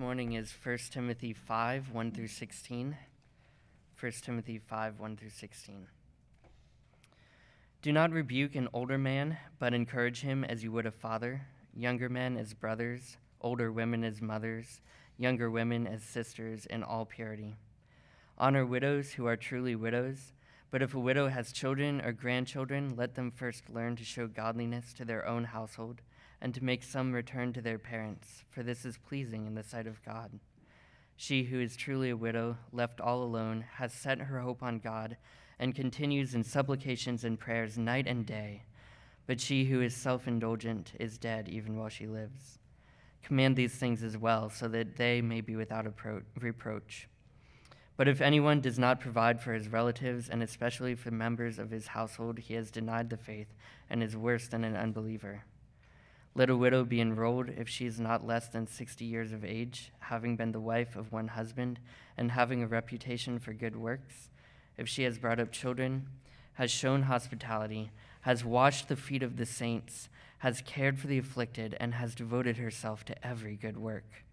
morning 0.00 0.32
is 0.32 0.50
1 0.64 0.78
Timothy 0.90 1.34
5 1.34 1.90
1 1.92 2.12
through 2.12 2.26
16. 2.26 2.96
1 4.00 4.12
Timothy 4.22 4.56
5 4.56 4.98
1 4.98 5.16
through 5.18 5.28
16. 5.28 5.88
Do 7.82 7.92
not 7.92 8.10
rebuke 8.10 8.54
an 8.54 8.70
older 8.72 8.96
man, 8.96 9.36
but 9.58 9.74
encourage 9.74 10.22
him 10.22 10.42
as 10.42 10.64
you 10.64 10.72
would 10.72 10.86
a 10.86 10.90
father, 10.90 11.42
younger 11.76 12.08
men 12.08 12.38
as 12.38 12.54
brothers, 12.54 13.18
older 13.42 13.70
women 13.70 14.02
as 14.02 14.22
mothers, 14.22 14.80
younger 15.18 15.50
women 15.50 15.86
as 15.86 16.02
sisters, 16.02 16.64
in 16.64 16.82
all 16.82 17.04
purity. 17.04 17.56
Honor 18.38 18.64
widows 18.64 19.12
who 19.12 19.26
are 19.26 19.36
truly 19.36 19.74
widows, 19.74 20.32
but 20.70 20.80
if 20.80 20.94
a 20.94 20.98
widow 20.98 21.28
has 21.28 21.52
children 21.52 22.00
or 22.00 22.12
grandchildren, 22.12 22.94
let 22.96 23.16
them 23.16 23.30
first 23.30 23.68
learn 23.68 23.96
to 23.96 24.04
show 24.04 24.26
godliness 24.26 24.94
to 24.94 25.04
their 25.04 25.28
own 25.28 25.44
household 25.44 26.00
and 26.40 26.54
to 26.54 26.64
make 26.64 26.82
some 26.82 27.12
return 27.12 27.52
to 27.52 27.60
their 27.60 27.78
parents, 27.78 28.44
for 28.50 28.62
this 28.62 28.84
is 28.84 28.98
pleasing 28.98 29.46
in 29.46 29.54
the 29.54 29.62
sight 29.62 29.86
of 29.86 30.02
God. 30.04 30.40
She 31.16 31.44
who 31.44 31.60
is 31.60 31.76
truly 31.76 32.10
a 32.10 32.16
widow, 32.16 32.56
left 32.72 33.00
all 33.00 33.22
alone, 33.22 33.64
has 33.74 33.92
set 33.92 34.20
her 34.20 34.40
hope 34.40 34.62
on 34.62 34.78
God 34.78 35.18
and 35.58 35.74
continues 35.74 36.34
in 36.34 36.42
supplications 36.42 37.24
and 37.24 37.38
prayers 37.38 37.76
night 37.76 38.06
and 38.06 38.24
day. 38.24 38.62
But 39.26 39.40
she 39.40 39.66
who 39.66 39.82
is 39.82 39.94
self 39.94 40.26
indulgent 40.26 40.92
is 40.98 41.18
dead 41.18 41.48
even 41.48 41.76
while 41.76 41.90
she 41.90 42.06
lives. 42.06 42.58
Command 43.22 43.54
these 43.54 43.74
things 43.74 44.02
as 44.02 44.16
well, 44.16 44.48
so 44.48 44.66
that 44.68 44.96
they 44.96 45.20
may 45.20 45.42
be 45.42 45.56
without 45.56 45.84
appro- 45.84 46.22
reproach. 46.40 47.06
But 47.98 48.08
if 48.08 48.22
anyone 48.22 48.62
does 48.62 48.78
not 48.78 48.98
provide 48.98 49.42
for 49.42 49.52
his 49.52 49.68
relatives, 49.68 50.30
and 50.30 50.42
especially 50.42 50.94
for 50.94 51.10
members 51.10 51.58
of 51.58 51.70
his 51.70 51.88
household, 51.88 52.38
he 52.38 52.54
has 52.54 52.70
denied 52.70 53.10
the 53.10 53.18
faith 53.18 53.52
and 53.90 54.02
is 54.02 54.16
worse 54.16 54.48
than 54.48 54.64
an 54.64 54.74
unbeliever. 54.74 55.44
Let 56.34 56.48
a 56.48 56.56
widow 56.56 56.84
be 56.84 57.00
enrolled 57.00 57.48
if 57.48 57.68
she 57.68 57.86
is 57.86 57.98
not 57.98 58.26
less 58.26 58.48
than 58.48 58.68
60 58.68 59.04
years 59.04 59.32
of 59.32 59.44
age, 59.44 59.90
having 59.98 60.36
been 60.36 60.52
the 60.52 60.60
wife 60.60 60.94
of 60.94 61.10
one 61.10 61.28
husband, 61.28 61.80
and 62.16 62.30
having 62.30 62.62
a 62.62 62.68
reputation 62.68 63.40
for 63.40 63.52
good 63.52 63.74
works. 63.74 64.30
If 64.78 64.88
she 64.88 65.02
has 65.02 65.18
brought 65.18 65.40
up 65.40 65.50
children, 65.50 66.06
has 66.54 66.70
shown 66.70 67.02
hospitality, 67.02 67.90
has 68.22 68.44
washed 68.44 68.88
the 68.88 68.96
feet 68.96 69.24
of 69.24 69.38
the 69.38 69.46
saints, 69.46 70.08
has 70.38 70.62
cared 70.62 70.98
for 70.98 71.08
the 71.08 71.18
afflicted, 71.18 71.76
and 71.80 71.94
has 71.94 72.14
devoted 72.14 72.58
herself 72.58 73.04
to 73.06 73.26
every 73.26 73.56
good 73.56 73.76
work. 73.76 74.24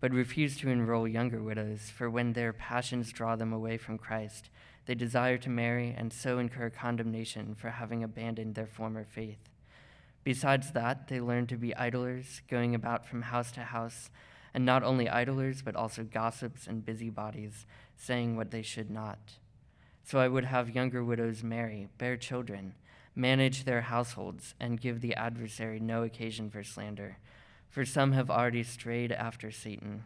But 0.00 0.12
refuse 0.12 0.58
to 0.58 0.68
enroll 0.68 1.08
younger 1.08 1.42
widows, 1.42 1.90
for 1.90 2.10
when 2.10 2.34
their 2.34 2.52
passions 2.52 3.10
draw 3.10 3.34
them 3.34 3.52
away 3.52 3.78
from 3.78 3.96
Christ, 3.96 4.50
they 4.84 4.94
desire 4.94 5.38
to 5.38 5.48
marry 5.48 5.94
and 5.96 6.12
so 6.12 6.38
incur 6.38 6.68
condemnation 6.68 7.54
for 7.54 7.70
having 7.70 8.04
abandoned 8.04 8.54
their 8.54 8.66
former 8.66 9.04
faith. 9.04 9.38
Besides 10.24 10.72
that, 10.72 11.08
they 11.08 11.20
learn 11.20 11.46
to 11.48 11.56
be 11.56 11.76
idlers, 11.76 12.40
going 12.48 12.74
about 12.74 13.06
from 13.06 13.22
house 13.22 13.52
to 13.52 13.60
house, 13.60 14.10
and 14.54 14.64
not 14.64 14.82
only 14.82 15.08
idlers, 15.08 15.60
but 15.60 15.76
also 15.76 16.02
gossips 16.02 16.66
and 16.66 16.84
busybodies, 16.84 17.66
saying 17.96 18.34
what 18.34 18.50
they 18.50 18.62
should 18.62 18.90
not. 18.90 19.34
So 20.02 20.18
I 20.18 20.28
would 20.28 20.46
have 20.46 20.74
younger 20.74 21.04
widows 21.04 21.42
marry, 21.42 21.88
bear 21.98 22.16
children, 22.16 22.74
manage 23.14 23.64
their 23.64 23.82
households, 23.82 24.54
and 24.58 24.80
give 24.80 25.02
the 25.02 25.14
adversary 25.14 25.78
no 25.78 26.02
occasion 26.02 26.48
for 26.50 26.64
slander. 26.64 27.18
For 27.68 27.84
some 27.84 28.12
have 28.12 28.30
already 28.30 28.62
strayed 28.62 29.12
after 29.12 29.50
Satan. 29.50 30.04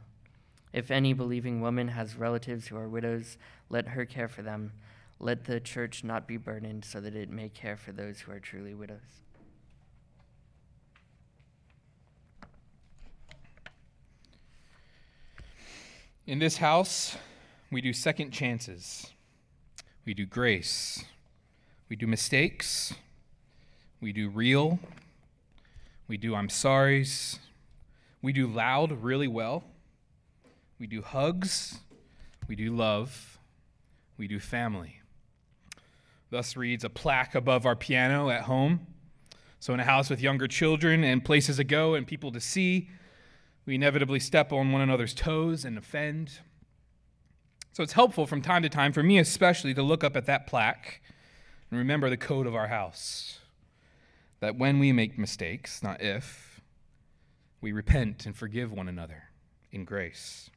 If 0.73 0.91
any 0.91 1.13
believing 1.13 1.61
woman 1.61 1.89
has 1.89 2.17
relatives 2.17 2.69
who 2.69 2.77
are 2.77 2.89
widows, 2.89 3.39
let 3.71 3.89
her 3.89 4.05
care 4.05 4.29
for 4.29 4.43
them. 4.43 4.73
Let 5.21 5.45
the 5.45 5.61
church 5.61 6.03
not 6.03 6.27
be 6.27 6.37
burdened, 6.37 6.85
so 6.85 7.01
that 7.01 7.15
it 7.15 7.31
may 7.31 7.49
care 7.49 7.77
for 7.77 7.93
those 7.93 8.21
who 8.21 8.33
are 8.33 8.41
truly 8.41 8.75
widows. 8.75 9.23
In 16.29 16.39
this 16.39 16.59
house, 16.59 17.17
we 17.71 17.81
do 17.81 17.95
second 17.95 18.33
chances, 18.33 19.13
we 20.05 20.13
do 20.13 20.27
grace, 20.27 21.03
we 21.89 21.97
do 21.97 22.07
mistakes, 22.07 22.93
we 24.03 24.13
do 24.13 24.29
real, 24.29 24.79
we 26.07 26.19
do 26.19 26.35
I'm 26.35 26.51
sorry's, 26.51 27.39
we 28.21 28.35
do 28.35 28.47
loud 28.47 28.93
really 29.03 29.27
well, 29.27 29.65
we 30.79 30.87
do 30.87 31.01
hugs, 31.01 31.79
we 32.47 32.55
do 32.55 32.77
love, 32.77 33.39
we 34.19 34.29
do 34.29 34.39
family. 34.39 35.01
Thus 36.29 36.59
reads 36.59 36.85
a 36.85 36.91
plaque 36.91 37.35
above 37.35 37.65
our 37.65 37.75
piano 37.75 38.29
at 38.29 38.43
home. 38.43 38.87
So, 39.61 39.73
in 39.73 39.81
a 39.81 39.85
house 39.85 40.11
with 40.11 40.21
younger 40.21 40.47
children 40.47 41.05
and 41.05 41.25
places 41.25 41.57
to 41.57 41.65
go 41.65 41.95
and 41.95 42.07
people 42.07 42.33
to 42.33 42.41
see, 42.41 42.91
we 43.69 43.75
inevitably 43.75 44.19
step 44.19 44.51
on 44.51 44.73
one 44.73 44.81
another's 44.81 45.13
toes 45.13 45.63
and 45.63 45.77
offend. 45.77 46.41
So 47.73 47.83
it's 47.83 47.93
helpful 47.93 48.27
from 48.27 48.41
time 48.41 48.63
to 48.63 48.71
time, 48.71 48.95
for 48.95 49.03
me 49.03 49.19
especially, 49.19 49.75
to 49.75 49.83
look 49.83 50.03
up 50.03 50.17
at 50.17 50.25
that 50.25 50.47
plaque 50.47 51.03
and 51.71 51.79
remember 51.79 52.09
the 52.09 52.17
code 52.17 52.47
of 52.47 52.55
our 52.55 52.69
house. 52.69 53.41
That 54.41 54.57
when 54.57 54.79
we 54.79 54.91
make 54.93 55.19
mistakes, 55.19 55.83
not 55.83 56.01
if, 56.01 56.63
we 57.61 57.73
repent 57.73 58.25
and 58.25 58.35
forgive 58.35 58.73
one 58.73 58.89
another 58.89 59.25
in 59.71 59.85
grace. 59.85 60.49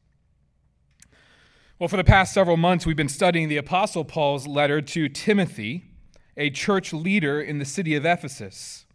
Well, 1.77 1.89
for 1.89 1.97
the 1.97 2.05
past 2.05 2.33
several 2.33 2.55
months, 2.55 2.85
we've 2.85 2.95
been 2.95 3.09
studying 3.09 3.49
the 3.49 3.57
Apostle 3.57 4.05
Paul's 4.05 4.47
letter 4.47 4.81
to 4.81 5.09
Timothy, 5.09 5.83
a 6.37 6.49
church 6.49 6.93
leader 6.93 7.41
in 7.41 7.59
the 7.59 7.65
city 7.65 7.93
of 7.93 8.05
Ephesus. 8.05 8.85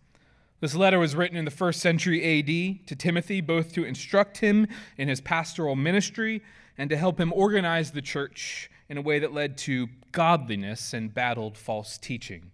This 0.61 0.75
letter 0.75 0.99
was 0.99 1.15
written 1.15 1.37
in 1.37 1.45
the 1.45 1.51
first 1.51 1.81
century 1.81 2.23
AD 2.23 2.87
to 2.87 2.97
Timothy, 2.97 3.41
both 3.41 3.73
to 3.75 3.85
instruct 3.85 4.39
him 4.39 4.67
in 4.97 5.09
his 5.09 5.21
pastoral 5.21 5.77
ministry 5.77 6.43
and 6.79 6.89
to 6.91 6.97
help 6.97 7.21
him 7.21 7.33
organize 7.35 7.91
the 7.91 8.03
church 8.03 8.71
in 8.89 8.97
a 8.97 9.03
way 9.03 9.19
that 9.19 9.33
led 9.33 9.59
to 9.59 9.89
godliness 10.13 10.95
and 10.95 11.13
battled 11.13 11.59
false 11.59 11.99
teaching. 11.99 12.51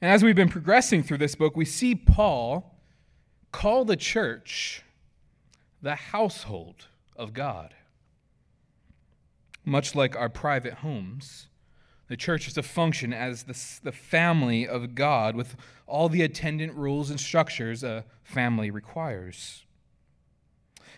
And 0.00 0.10
as 0.10 0.22
we've 0.22 0.36
been 0.36 0.48
progressing 0.48 1.02
through 1.02 1.18
this 1.18 1.34
book, 1.34 1.56
we 1.56 1.64
see 1.64 1.94
Paul 1.94 2.76
call 3.52 3.84
the 3.84 3.96
church 3.96 4.82
the 5.82 5.96
household 5.96 6.86
of 7.16 7.32
God. 7.32 7.74
Much 9.64 9.94
like 9.94 10.16
our 10.16 10.28
private 10.28 10.74
homes, 10.74 11.48
the 12.08 12.16
church 12.16 12.48
is 12.48 12.54
to 12.54 12.62
function 12.62 13.12
as 13.12 13.44
the, 13.44 13.80
the 13.84 13.92
family 13.92 14.66
of 14.66 14.94
God 14.94 15.36
with 15.36 15.56
all 15.86 16.08
the 16.08 16.22
attendant 16.22 16.74
rules 16.74 17.10
and 17.10 17.20
structures 17.20 17.84
a 17.84 18.04
family 18.22 18.70
requires. 18.70 19.64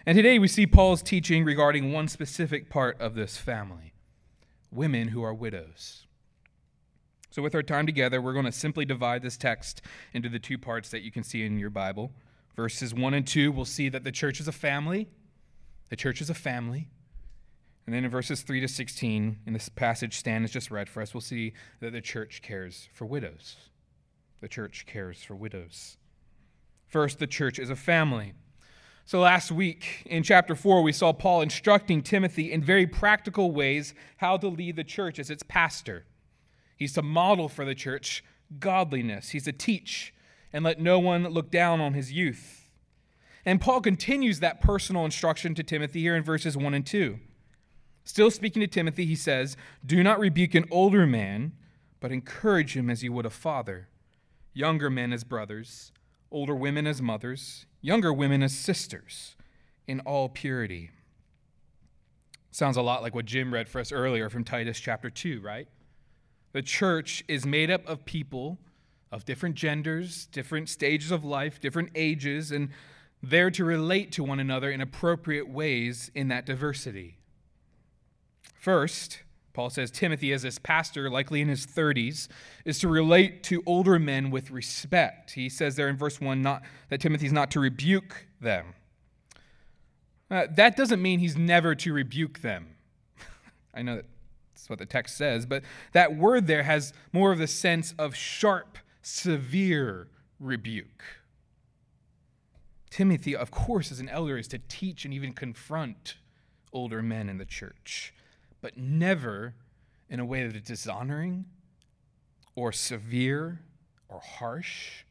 And 0.06 0.16
today 0.16 0.38
we 0.38 0.48
see 0.48 0.66
Paul's 0.66 1.02
teaching 1.02 1.44
regarding 1.44 1.92
one 1.92 2.08
specific 2.08 2.70
part 2.70 3.00
of 3.00 3.14
this 3.14 3.36
family 3.36 3.92
women 4.72 5.08
who 5.08 5.20
are 5.20 5.34
widows. 5.34 6.06
So, 7.32 7.42
with 7.42 7.54
our 7.54 7.62
time 7.62 7.86
together, 7.86 8.20
we're 8.20 8.32
going 8.32 8.44
to 8.44 8.52
simply 8.52 8.84
divide 8.84 9.22
this 9.22 9.36
text 9.36 9.82
into 10.12 10.28
the 10.28 10.38
two 10.38 10.58
parts 10.58 10.90
that 10.90 11.02
you 11.02 11.10
can 11.10 11.22
see 11.22 11.44
in 11.44 11.58
your 11.58 11.70
Bible. 11.70 12.12
Verses 12.56 12.94
1 12.94 13.14
and 13.14 13.26
2, 13.26 13.52
we'll 13.52 13.64
see 13.64 13.88
that 13.88 14.04
the 14.04 14.12
church 14.12 14.40
is 14.40 14.48
a 14.48 14.52
family. 14.52 15.08
The 15.88 15.96
church 15.96 16.20
is 16.20 16.30
a 16.30 16.34
family. 16.34 16.88
And 17.90 17.96
then 17.96 18.04
in 18.04 18.10
verses 18.12 18.42
3 18.42 18.60
to 18.60 18.68
16, 18.68 19.40
in 19.44 19.52
this 19.52 19.68
passage 19.68 20.16
Stan 20.16 20.42
has 20.42 20.52
just 20.52 20.70
read 20.70 20.88
for 20.88 21.02
us, 21.02 21.12
we'll 21.12 21.20
see 21.20 21.54
that 21.80 21.90
the 21.90 22.00
church 22.00 22.40
cares 22.40 22.88
for 22.92 23.04
widows. 23.04 23.56
The 24.40 24.46
church 24.46 24.86
cares 24.86 25.24
for 25.24 25.34
widows. 25.34 25.96
First, 26.86 27.18
the 27.18 27.26
church 27.26 27.58
is 27.58 27.68
a 27.68 27.74
family. 27.74 28.34
So 29.06 29.18
last 29.18 29.50
week 29.50 30.04
in 30.06 30.22
chapter 30.22 30.54
4, 30.54 30.82
we 30.82 30.92
saw 30.92 31.12
Paul 31.12 31.40
instructing 31.40 32.00
Timothy 32.00 32.52
in 32.52 32.62
very 32.62 32.86
practical 32.86 33.50
ways 33.50 33.92
how 34.18 34.36
to 34.36 34.46
lead 34.46 34.76
the 34.76 34.84
church 34.84 35.18
as 35.18 35.28
its 35.28 35.42
pastor. 35.42 36.04
He's 36.76 36.92
to 36.92 37.02
model 37.02 37.48
for 37.48 37.64
the 37.64 37.74
church 37.74 38.22
godliness, 38.60 39.30
he's 39.30 39.46
to 39.46 39.52
teach 39.52 40.14
and 40.52 40.64
let 40.64 40.80
no 40.80 41.00
one 41.00 41.24
look 41.24 41.50
down 41.50 41.80
on 41.80 41.94
his 41.94 42.12
youth. 42.12 42.70
And 43.44 43.60
Paul 43.60 43.80
continues 43.80 44.38
that 44.38 44.60
personal 44.60 45.04
instruction 45.04 45.56
to 45.56 45.64
Timothy 45.64 46.02
here 46.02 46.14
in 46.14 46.22
verses 46.22 46.56
1 46.56 46.72
and 46.72 46.86
2. 46.86 47.18
Still 48.10 48.32
speaking 48.32 48.58
to 48.58 48.66
Timothy, 48.66 49.06
he 49.06 49.14
says, 49.14 49.56
Do 49.86 50.02
not 50.02 50.18
rebuke 50.18 50.56
an 50.56 50.64
older 50.68 51.06
man, 51.06 51.52
but 52.00 52.10
encourage 52.10 52.76
him 52.76 52.90
as 52.90 53.04
you 53.04 53.12
would 53.12 53.24
a 53.24 53.30
father, 53.30 53.86
younger 54.52 54.90
men 54.90 55.12
as 55.12 55.22
brothers, 55.22 55.92
older 56.28 56.56
women 56.56 56.88
as 56.88 57.00
mothers, 57.00 57.66
younger 57.80 58.12
women 58.12 58.42
as 58.42 58.52
sisters, 58.52 59.36
in 59.86 60.00
all 60.00 60.28
purity. 60.28 60.90
Sounds 62.50 62.76
a 62.76 62.82
lot 62.82 63.00
like 63.00 63.14
what 63.14 63.26
Jim 63.26 63.54
read 63.54 63.68
for 63.68 63.80
us 63.80 63.92
earlier 63.92 64.28
from 64.28 64.42
Titus 64.42 64.80
chapter 64.80 65.08
2, 65.08 65.40
right? 65.40 65.68
The 66.50 66.62
church 66.62 67.22
is 67.28 67.46
made 67.46 67.70
up 67.70 67.86
of 67.86 68.04
people 68.04 68.58
of 69.12 69.24
different 69.24 69.54
genders, 69.54 70.26
different 70.26 70.68
stages 70.68 71.12
of 71.12 71.24
life, 71.24 71.60
different 71.60 71.90
ages, 71.94 72.50
and 72.50 72.70
there 73.22 73.52
to 73.52 73.64
relate 73.64 74.10
to 74.10 74.24
one 74.24 74.40
another 74.40 74.72
in 74.72 74.80
appropriate 74.80 75.48
ways 75.48 76.10
in 76.12 76.26
that 76.26 76.44
diversity. 76.44 77.19
First, 78.60 79.22
Paul 79.54 79.70
says 79.70 79.90
Timothy, 79.90 80.34
as 80.34 80.42
his 80.42 80.58
pastor, 80.58 81.08
likely 81.08 81.40
in 81.40 81.48
his 81.48 81.66
30s, 81.66 82.28
is 82.66 82.78
to 82.80 82.88
relate 82.88 83.42
to 83.44 83.62
older 83.64 83.98
men 83.98 84.30
with 84.30 84.50
respect. 84.50 85.30
He 85.30 85.48
says 85.48 85.76
there 85.76 85.88
in 85.88 85.96
verse 85.96 86.20
1 86.20 86.42
not, 86.42 86.60
that 86.90 87.00
Timothy's 87.00 87.32
not 87.32 87.50
to 87.52 87.60
rebuke 87.60 88.26
them. 88.38 88.74
Uh, 90.30 90.46
that 90.50 90.76
doesn't 90.76 91.00
mean 91.00 91.20
he's 91.20 91.38
never 91.38 91.74
to 91.74 91.90
rebuke 91.94 92.42
them. 92.42 92.76
I 93.74 93.80
know 93.80 94.02
that's 94.52 94.68
what 94.68 94.78
the 94.78 94.84
text 94.84 95.16
says, 95.16 95.46
but 95.46 95.62
that 95.92 96.14
word 96.14 96.46
there 96.46 96.64
has 96.64 96.92
more 97.14 97.32
of 97.32 97.38
the 97.38 97.46
sense 97.46 97.94
of 97.98 98.14
sharp, 98.14 98.76
severe 99.00 100.08
rebuke. 100.38 101.02
Timothy, 102.90 103.34
of 103.34 103.50
course, 103.50 103.90
as 103.90 104.00
an 104.00 104.10
elder, 104.10 104.36
is 104.36 104.48
to 104.48 104.58
teach 104.68 105.06
and 105.06 105.14
even 105.14 105.32
confront 105.32 106.16
older 106.74 107.02
men 107.02 107.30
in 107.30 107.38
the 107.38 107.46
church, 107.46 108.12
but 108.60 108.76
never 108.76 109.54
in 110.08 110.20
a 110.20 110.24
way 110.24 110.46
that 110.46 110.56
is 110.56 110.62
dishonoring 110.62 111.44
or 112.54 112.72
severe 112.72 113.60
or 114.08 114.20
harsh 114.20 115.04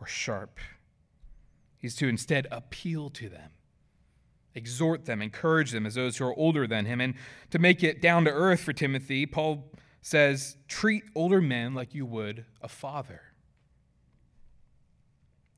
or 0.00 0.06
sharp. 0.06 0.58
He's 1.78 1.96
to 1.96 2.08
instead 2.08 2.46
appeal 2.50 3.10
to 3.10 3.28
them, 3.28 3.50
exhort 4.54 5.04
them, 5.04 5.20
encourage 5.20 5.72
them 5.72 5.86
as 5.86 5.94
those 5.94 6.16
who 6.16 6.26
are 6.26 6.34
older 6.38 6.66
than 6.66 6.86
him. 6.86 7.00
And 7.00 7.14
to 7.50 7.58
make 7.58 7.82
it 7.82 8.00
down 8.00 8.24
to 8.24 8.30
earth 8.30 8.60
for 8.60 8.72
Timothy, 8.72 9.26
Paul 9.26 9.70
says, 10.00 10.56
treat 10.68 11.04
older 11.14 11.40
men 11.40 11.74
like 11.74 11.94
you 11.94 12.06
would 12.06 12.44
a 12.62 12.68
father. 12.68 13.22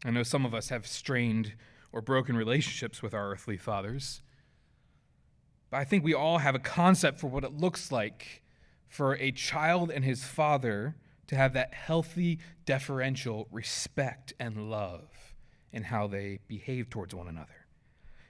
I 0.05 0.11
know 0.11 0.23
some 0.23 0.47
of 0.47 0.55
us 0.55 0.71
have 0.71 0.87
strained 0.87 1.55
or 1.93 2.01
broken 2.01 2.37
relationships 2.37 3.03
with 3.03 3.15
our 3.15 3.31
earthly 3.31 3.57
fathers, 3.57 4.23
but 5.71 5.79
I 5.79 5.85
think 5.85 6.05
we 6.05 6.15
all 6.15 6.39
have 6.39 6.55
a 6.55 6.61
concept 6.61 7.21
for 7.21 7.27
what 7.27 7.45
it 7.45 7.53
looks 7.53 7.93
like 7.93 8.43
for 8.89 9.17
a 9.17 9.33
child 9.33 9.91
and 9.91 10.05
his 10.05 10.25
father 10.25 10.97
to 11.27 11.37
have 11.37 11.53
that 11.53 11.75
healthy, 11.75 12.39
deferential 12.65 13.47
respect 13.51 14.33
and 14.41 14.71
love 14.71 15.35
in 15.73 15.85
how 15.85 16.07
they 16.07 16.41
behave 16.49 16.89
towards 16.89 17.15
one 17.15 17.29
another. 17.29 17.67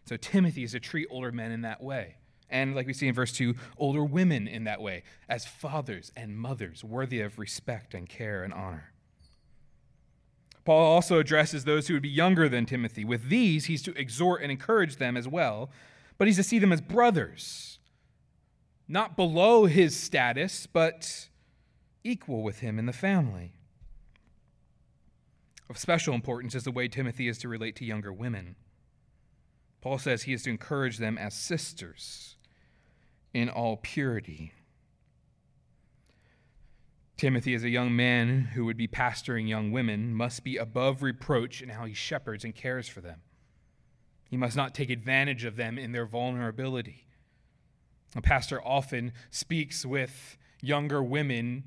So 0.04 0.16
Timothy 0.16 0.64
is 0.64 0.72
to 0.72 0.80
treat 0.80 1.06
older 1.10 1.30
men 1.30 1.52
in 1.52 1.62
that 1.62 1.82
way. 1.82 2.16
And 2.50 2.74
like 2.74 2.86
we 2.86 2.92
see 2.92 3.06
in 3.08 3.14
verse 3.14 3.32
2, 3.32 3.54
older 3.76 4.02
women 4.02 4.48
in 4.48 4.64
that 4.64 4.80
way, 4.80 5.02
as 5.28 5.46
fathers 5.46 6.10
and 6.16 6.36
mothers 6.36 6.82
worthy 6.82 7.20
of 7.20 7.38
respect 7.38 7.94
and 7.94 8.08
care 8.08 8.42
and 8.42 8.52
honor. 8.52 8.92
Paul 10.64 10.84
also 10.84 11.18
addresses 11.18 11.64
those 11.64 11.88
who 11.88 11.94
would 11.94 12.02
be 12.02 12.08
younger 12.08 12.48
than 12.48 12.66
Timothy. 12.66 13.04
With 13.04 13.28
these, 13.28 13.66
he's 13.66 13.82
to 13.82 13.98
exhort 13.98 14.42
and 14.42 14.50
encourage 14.50 14.96
them 14.96 15.16
as 15.16 15.28
well, 15.28 15.70
but 16.18 16.26
he's 16.26 16.36
to 16.36 16.42
see 16.42 16.58
them 16.58 16.72
as 16.72 16.80
brothers, 16.80 17.78
not 18.88 19.16
below 19.16 19.66
his 19.66 19.96
status, 19.96 20.66
but 20.66 21.28
equal 22.02 22.42
with 22.42 22.58
him 22.58 22.78
in 22.78 22.86
the 22.86 22.92
family. 22.92 23.52
Of 25.70 25.78
special 25.78 26.14
importance 26.14 26.54
is 26.54 26.64
the 26.64 26.70
way 26.72 26.88
Timothy 26.88 27.28
is 27.28 27.38
to 27.38 27.48
relate 27.48 27.76
to 27.76 27.84
younger 27.84 28.12
women. 28.12 28.56
Paul 29.80 29.98
says 29.98 30.22
he 30.22 30.32
is 30.32 30.42
to 30.42 30.50
encourage 30.50 30.98
them 30.98 31.16
as 31.16 31.34
sisters 31.34 32.36
in 33.32 33.48
all 33.48 33.76
purity. 33.76 34.52
Timothy, 37.16 37.54
as 37.54 37.64
a 37.64 37.68
young 37.68 37.94
man 37.94 38.50
who 38.54 38.64
would 38.64 38.76
be 38.76 38.88
pastoring 38.88 39.48
young 39.48 39.70
women, 39.72 40.14
must 40.14 40.44
be 40.44 40.56
above 40.56 41.02
reproach 41.02 41.60
in 41.60 41.68
how 41.68 41.84
he 41.84 41.92
shepherds 41.92 42.44
and 42.44 42.54
cares 42.54 42.88
for 42.88 43.00
them. 43.00 43.20
He 44.28 44.36
must 44.36 44.56
not 44.56 44.74
take 44.74 44.90
advantage 44.90 45.44
of 45.44 45.56
them 45.56 45.78
in 45.78 45.92
their 45.92 46.06
vulnerability. 46.06 47.06
A 48.14 48.22
pastor 48.22 48.62
often 48.64 49.12
speaks 49.30 49.84
with 49.84 50.36
younger 50.60 51.02
women 51.02 51.64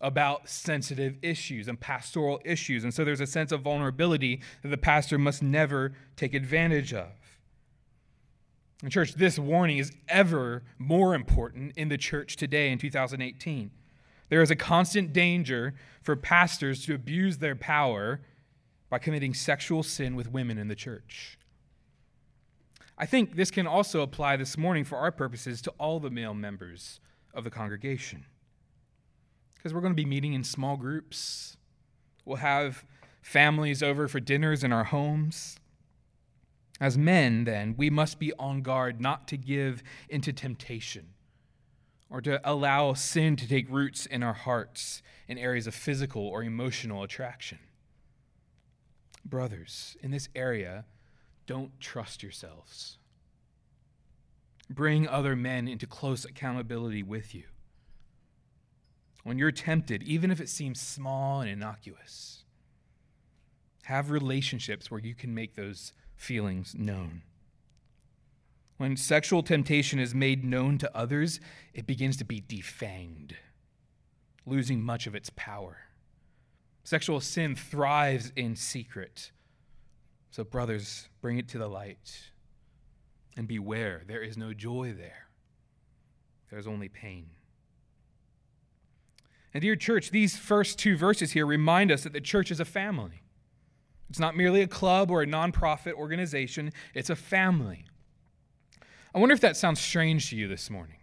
about 0.00 0.48
sensitive 0.48 1.16
issues 1.22 1.68
and 1.68 1.78
pastoral 1.78 2.40
issues, 2.44 2.82
and 2.82 2.92
so 2.92 3.04
there's 3.04 3.20
a 3.20 3.26
sense 3.26 3.52
of 3.52 3.62
vulnerability 3.62 4.40
that 4.62 4.68
the 4.68 4.76
pastor 4.76 5.16
must 5.16 5.42
never 5.42 5.92
take 6.16 6.34
advantage 6.34 6.92
of. 6.92 7.10
In 8.82 8.90
church, 8.90 9.14
this 9.14 9.38
warning 9.38 9.78
is 9.78 9.92
ever 10.08 10.64
more 10.76 11.14
important 11.14 11.72
in 11.76 11.88
the 11.88 11.96
church 11.96 12.36
today 12.36 12.72
in 12.72 12.78
2018. 12.78 13.70
There 14.28 14.42
is 14.42 14.50
a 14.50 14.56
constant 14.56 15.12
danger 15.12 15.74
for 16.02 16.16
pastors 16.16 16.84
to 16.86 16.94
abuse 16.94 17.38
their 17.38 17.54
power 17.54 18.20
by 18.90 18.98
committing 18.98 19.34
sexual 19.34 19.84
sin 19.84 20.16
with 20.16 20.32
women 20.32 20.58
in 20.58 20.66
the 20.66 20.74
church. 20.74 21.38
I 23.02 23.04
think 23.04 23.34
this 23.34 23.50
can 23.50 23.66
also 23.66 24.02
apply 24.02 24.36
this 24.36 24.56
morning 24.56 24.84
for 24.84 24.96
our 24.96 25.10
purposes 25.10 25.60
to 25.62 25.72
all 25.72 25.98
the 25.98 26.08
male 26.08 26.34
members 26.34 27.00
of 27.34 27.42
the 27.42 27.50
congregation. 27.50 28.26
Because 29.56 29.74
we're 29.74 29.80
going 29.80 29.92
to 29.92 30.00
be 30.00 30.04
meeting 30.04 30.34
in 30.34 30.44
small 30.44 30.76
groups. 30.76 31.56
We'll 32.24 32.36
have 32.36 32.84
families 33.20 33.82
over 33.82 34.06
for 34.06 34.20
dinners 34.20 34.62
in 34.62 34.72
our 34.72 34.84
homes. 34.84 35.58
As 36.80 36.96
men, 36.96 37.42
then, 37.42 37.74
we 37.76 37.90
must 37.90 38.20
be 38.20 38.32
on 38.34 38.62
guard 38.62 39.00
not 39.00 39.26
to 39.28 39.36
give 39.36 39.82
into 40.08 40.32
temptation 40.32 41.08
or 42.08 42.20
to 42.20 42.40
allow 42.48 42.94
sin 42.94 43.34
to 43.34 43.48
take 43.48 43.68
roots 43.68 44.06
in 44.06 44.22
our 44.22 44.32
hearts 44.32 45.02
in 45.26 45.38
areas 45.38 45.66
of 45.66 45.74
physical 45.74 46.24
or 46.24 46.44
emotional 46.44 47.02
attraction. 47.02 47.58
Brothers, 49.24 49.96
in 50.00 50.12
this 50.12 50.28
area, 50.36 50.84
don't 51.46 51.78
trust 51.80 52.22
yourselves. 52.22 52.98
Bring 54.70 55.06
other 55.06 55.36
men 55.36 55.68
into 55.68 55.86
close 55.86 56.24
accountability 56.24 57.02
with 57.02 57.34
you. 57.34 57.44
When 59.24 59.38
you're 59.38 59.52
tempted, 59.52 60.02
even 60.02 60.30
if 60.30 60.40
it 60.40 60.48
seems 60.48 60.80
small 60.80 61.40
and 61.40 61.50
innocuous, 61.50 62.44
have 63.84 64.10
relationships 64.10 64.90
where 64.90 65.00
you 65.00 65.14
can 65.14 65.34
make 65.34 65.54
those 65.54 65.92
feelings 66.16 66.74
known. 66.76 67.22
When 68.78 68.96
sexual 68.96 69.42
temptation 69.42 69.98
is 69.98 70.14
made 70.14 70.44
known 70.44 70.78
to 70.78 70.96
others, 70.96 71.38
it 71.72 71.86
begins 71.86 72.16
to 72.16 72.24
be 72.24 72.40
defanged, 72.40 73.34
losing 74.44 74.82
much 74.82 75.06
of 75.06 75.14
its 75.14 75.30
power. 75.36 75.78
Sexual 76.82 77.20
sin 77.20 77.54
thrives 77.54 78.32
in 78.34 78.56
secret. 78.56 79.30
So, 80.32 80.44
brothers, 80.44 81.10
bring 81.20 81.36
it 81.36 81.46
to 81.48 81.58
the 81.58 81.68
light. 81.68 82.30
And 83.36 83.46
beware, 83.46 84.02
there 84.06 84.22
is 84.22 84.36
no 84.36 84.52
joy 84.52 84.94
there, 84.96 85.28
there's 86.50 86.66
only 86.66 86.88
pain. 86.88 87.28
And, 89.54 89.60
dear 89.60 89.76
church, 89.76 90.10
these 90.10 90.36
first 90.36 90.78
two 90.78 90.96
verses 90.96 91.32
here 91.32 91.44
remind 91.46 91.92
us 91.92 92.02
that 92.02 92.14
the 92.14 92.20
church 92.20 92.50
is 92.50 92.60
a 92.60 92.64
family. 92.64 93.22
It's 94.08 94.18
not 94.18 94.34
merely 94.34 94.62
a 94.62 94.66
club 94.66 95.10
or 95.10 95.22
a 95.22 95.26
nonprofit 95.26 95.92
organization, 95.92 96.72
it's 96.94 97.10
a 97.10 97.16
family. 97.16 97.84
I 99.14 99.18
wonder 99.18 99.34
if 99.34 99.40
that 99.42 99.58
sounds 99.58 99.80
strange 99.80 100.30
to 100.30 100.36
you 100.36 100.48
this 100.48 100.70
morning. 100.70 100.96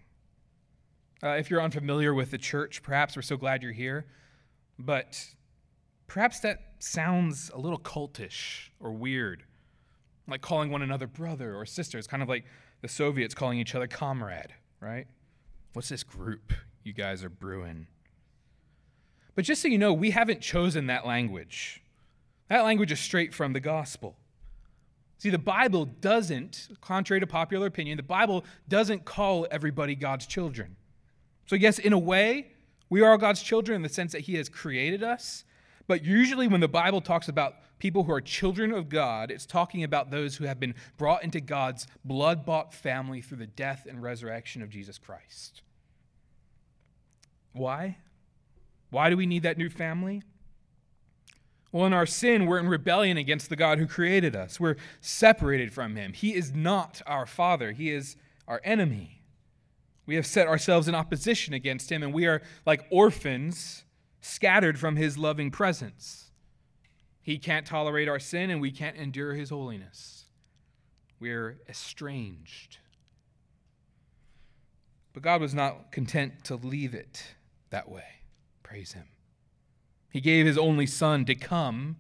Uh, 1.22 1.30
if 1.30 1.52
you're 1.52 1.62
unfamiliar 1.62 2.16
with 2.16 2.32
the 2.32 2.40
church, 2.40 2.82
perhaps 2.82 3.16
we're 3.16 3.22
so 3.22 3.38
glad 3.38 3.62
you're 3.62 3.72
here, 3.72 4.08
but 4.80 5.24
perhaps 6.10 6.42
that 6.42 6.60
sounds 6.80 7.50
a 7.54 7.58
little 7.58 7.80
cultish 7.80 8.70
or 8.80 8.92
weird, 8.92 9.44
like 10.28 10.42
calling 10.42 10.70
one 10.70 10.82
another 10.82 11.08
brother 11.08 11.56
or 11.56 11.66
sister. 11.66 11.98
It's 11.98 12.08
kind 12.08 12.22
of 12.22 12.28
like 12.28 12.44
the 12.82 12.90
Soviets 12.90 13.34
calling 13.34 13.60
each 13.60 13.76
other 13.76 13.88
comrade, 13.88 14.54
right? 14.82 15.08
What's 15.74 15.90
this 15.90 16.04
group 16.04 16.52
you 16.84 16.94
guys 16.94 17.24
are 17.24 17.30
brewing? 17.30 17.88
But 19.36 19.46
just 19.46 19.62
so 19.62 19.68
you 19.68 19.78
know, 19.78 19.94
we 19.94 20.12
haven't 20.12 20.42
chosen 20.42 20.88
that 20.88 21.06
language. 21.06 21.82
That 22.50 22.64
language 22.64 22.92
is 22.92 23.00
straight 23.00 23.34
from 23.34 23.54
the 23.54 23.60
gospel. 23.60 24.18
See, 25.20 25.30
the 25.30 25.38
Bible 25.38 25.86
doesn't, 25.86 26.70
contrary 26.82 27.20
to 27.20 27.28
popular 27.28 27.68
opinion, 27.68 27.98
the 27.98 28.04
Bible 28.04 28.46
doesn't 28.68 29.06
call 29.06 29.48
everybody 29.52 29.94
God's 29.94 30.26
children. 30.26 30.76
So, 31.46 31.56
yes, 31.56 31.78
in 31.78 31.94
a 31.94 32.00
way, 32.00 32.52
we 32.90 33.02
are 33.02 33.18
God's 33.18 33.44
children 33.44 33.76
in 33.76 33.82
the 33.82 33.90
sense 33.90 34.12
that 34.14 34.22
He 34.22 34.36
has 34.36 34.50
created 34.50 35.04
us. 35.04 35.44
But 35.90 36.06
usually, 36.06 36.48
when 36.48 36.62
the 36.62 36.68
Bible 36.68 37.02
talks 37.02 37.30
about 37.30 37.56
people 37.80 38.04
who 38.04 38.12
are 38.12 38.22
children 38.22 38.72
of 38.72 38.90
God, 38.90 39.32
it's 39.32 39.48
talking 39.48 39.84
about 39.84 40.12
those 40.12 40.36
who 40.36 40.44
have 40.44 40.60
been 40.60 40.76
brought 40.98 41.24
into 41.24 41.42
God's 41.42 41.88
blood 42.06 42.46
bought 42.46 42.76
family 42.76 43.22
through 43.22 43.40
the 43.40 43.48
death 43.48 43.88
and 43.90 44.04
resurrection 44.04 44.62
of 44.62 44.70
Jesus 44.70 45.00
Christ. 45.00 45.64
Why? 47.54 47.98
Why 48.92 49.10
do 49.10 49.18
we 49.18 49.26
need 49.26 49.42
that 49.42 49.58
new 49.58 49.68
family? 49.68 50.22
Well, 51.72 51.88
in 51.88 51.94
our 51.94 52.06
sin, 52.06 52.46
we're 52.46 52.60
in 52.60 52.68
rebellion 52.68 53.18
against 53.18 53.50
the 53.50 53.56
God 53.56 53.80
who 53.80 53.88
created 53.88 54.36
us. 54.36 54.60
We're 54.60 54.78
separated 55.02 55.74
from 55.74 55.96
Him. 55.96 56.14
He 56.14 56.36
is 56.36 56.54
not 56.54 57.02
our 57.08 57.26
Father, 57.26 57.72
He 57.72 57.90
is 57.90 58.16
our 58.48 58.62
enemy. 58.64 59.24
We 60.06 60.14
have 60.18 60.28
set 60.28 60.48
ourselves 60.48 60.88
in 60.88 60.94
opposition 60.94 61.56
against 61.56 61.92
Him, 61.92 62.04
and 62.04 62.14
we 62.14 62.28
are 62.28 62.44
like 62.64 62.86
orphans 62.92 63.86
scattered 64.22 64.80
from 64.80 64.96
His 64.96 65.18
loving 65.18 65.52
presence. 65.52 66.32
He 67.22 67.38
can't 67.38 67.66
tolerate 67.66 68.08
our 68.08 68.20
sin, 68.20 68.50
and 68.50 68.62
we 68.62 68.72
can't 68.72 68.96
endure 68.96 69.34
His 69.34 69.50
holiness. 69.50 70.26
We're 71.20 71.60
estranged. 71.68 72.78
But 75.14 75.24
God 75.24 75.42
was 75.42 75.54
not 75.54 75.92
content 75.92 76.46
to 76.46 76.56
leave 76.56 76.94
it 76.94 77.36
that 77.70 77.90
way. 77.90 78.04
Praise 78.64 78.94
Him. 78.94 79.06
He 80.10 80.22
gave 80.22 80.46
his 80.46 80.58
only 80.58 80.86
son 80.86 81.26
to 81.26 81.36
come 81.36 81.98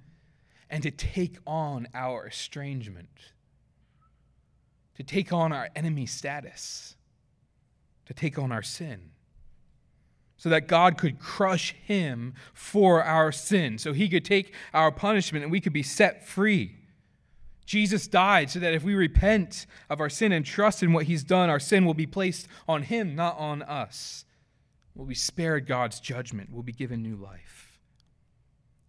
and 0.69 0.83
to 0.83 0.91
take 0.91 1.37
on 1.45 1.87
our 1.93 2.27
estrangement, 2.27 3.31
to 4.95 5.03
take 5.03 5.31
on 5.31 5.51
our 5.51 5.69
enemy 5.75 6.05
status, 6.05 6.95
to 8.05 8.13
take 8.13 8.39
on 8.39 8.51
our 8.51 8.63
sin, 8.63 9.11
so 10.39 10.47
that 10.49 10.67
God 10.67 10.97
could 10.97 11.19
crush 11.19 11.75
him 11.85 12.33
for 12.53 13.03
our 13.03 13.31
sin, 13.31 13.77
so 13.77 13.91
he 13.91 14.07
could 14.07 14.23
take 14.23 14.53
our 14.73 14.89
punishment 14.89 15.43
and 15.43 15.51
we 15.51 15.59
could 15.59 15.73
be 15.73 15.83
set 15.83 16.25
free. 16.25 16.77
Jesus 17.65 18.07
died 18.07 18.49
so 18.49 18.57
that 18.59 18.73
if 18.73 18.81
we 18.81 18.95
repent 18.95 19.67
of 19.89 19.99
our 19.99 20.09
sin 20.09 20.31
and 20.31 20.45
trust 20.45 20.81
in 20.81 20.93
what 20.93 21.05
he's 21.05 21.23
done, 21.23 21.49
our 21.49 21.59
sin 21.59 21.85
will 21.85 21.93
be 21.93 22.07
placed 22.07 22.47
on 22.67 22.83
him, 22.83 23.15
not 23.15 23.37
on 23.37 23.61
us. 23.61 24.23
We'll 24.95 25.05
be 25.05 25.13
spared 25.13 25.67
God's 25.67 25.99
judgment, 25.99 26.49
we'll 26.51 26.63
be 26.63 26.71
given 26.71 27.03
new 27.03 27.17
life. 27.17 27.77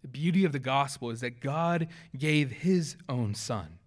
The 0.01 0.07
beauty 0.07 0.45
of 0.45 0.53
the 0.53 0.57
gospel 0.57 1.11
is 1.11 1.19
that 1.19 1.41
God 1.41 1.89
gave 2.17 2.49
his 2.49 2.95
own 3.07 3.35
son 3.35 3.77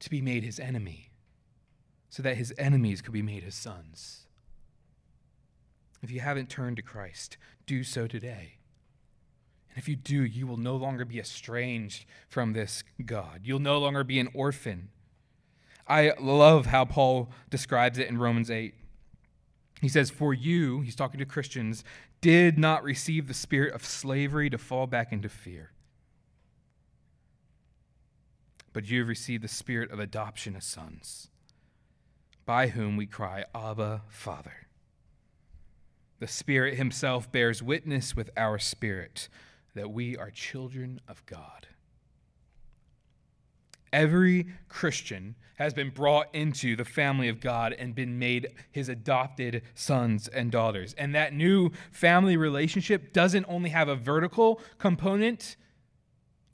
to 0.00 0.10
be 0.10 0.22
made 0.22 0.42
his 0.42 0.58
enemy 0.58 1.10
so 2.08 2.22
that 2.22 2.36
his 2.36 2.54
enemies 2.56 3.02
could 3.02 3.12
be 3.12 3.22
made 3.22 3.42
his 3.42 3.54
sons. 3.54 4.23
If 6.04 6.10
you 6.10 6.20
haven't 6.20 6.50
turned 6.50 6.76
to 6.76 6.82
Christ, 6.82 7.38
do 7.64 7.82
so 7.82 8.06
today. 8.06 8.58
And 9.70 9.78
if 9.78 9.88
you 9.88 9.96
do, 9.96 10.22
you 10.22 10.46
will 10.46 10.58
no 10.58 10.76
longer 10.76 11.06
be 11.06 11.18
estranged 11.18 12.04
from 12.28 12.52
this 12.52 12.84
God. 13.06 13.40
You'll 13.44 13.58
no 13.58 13.78
longer 13.78 14.04
be 14.04 14.20
an 14.20 14.28
orphan. 14.34 14.90
I 15.88 16.12
love 16.20 16.66
how 16.66 16.84
Paul 16.84 17.30
describes 17.48 17.96
it 17.96 18.08
in 18.08 18.18
Romans 18.18 18.50
8. 18.50 18.74
He 19.80 19.88
says, 19.88 20.10
For 20.10 20.34
you, 20.34 20.82
he's 20.82 20.94
talking 20.94 21.20
to 21.20 21.24
Christians, 21.24 21.84
did 22.20 22.58
not 22.58 22.84
receive 22.84 23.26
the 23.26 23.32
spirit 23.32 23.72
of 23.72 23.82
slavery 23.82 24.50
to 24.50 24.58
fall 24.58 24.86
back 24.86 25.10
into 25.10 25.30
fear, 25.30 25.72
but 28.74 28.90
you 28.90 28.98
have 28.98 29.08
received 29.08 29.42
the 29.42 29.48
spirit 29.48 29.90
of 29.90 30.00
adoption 30.00 30.54
as 30.54 30.66
sons, 30.66 31.30
by 32.44 32.68
whom 32.68 32.98
we 32.98 33.06
cry, 33.06 33.46
Abba, 33.54 34.02
Father. 34.08 34.63
The 36.24 36.28
Spirit 36.28 36.78
Himself 36.78 37.30
bears 37.30 37.62
witness 37.62 38.16
with 38.16 38.30
our 38.34 38.58
spirit 38.58 39.28
that 39.74 39.90
we 39.90 40.16
are 40.16 40.30
children 40.30 40.98
of 41.06 41.22
God. 41.26 41.68
Every 43.92 44.46
Christian 44.70 45.34
has 45.56 45.74
been 45.74 45.90
brought 45.90 46.34
into 46.34 46.76
the 46.76 46.84
family 46.86 47.28
of 47.28 47.40
God 47.40 47.74
and 47.74 47.94
been 47.94 48.18
made 48.18 48.48
his 48.72 48.88
adopted 48.88 49.64
sons 49.74 50.26
and 50.26 50.50
daughters. 50.50 50.94
And 50.94 51.14
that 51.14 51.34
new 51.34 51.72
family 51.92 52.38
relationship 52.38 53.12
doesn't 53.12 53.44
only 53.46 53.68
have 53.68 53.88
a 53.88 53.94
vertical 53.94 54.62
component, 54.78 55.56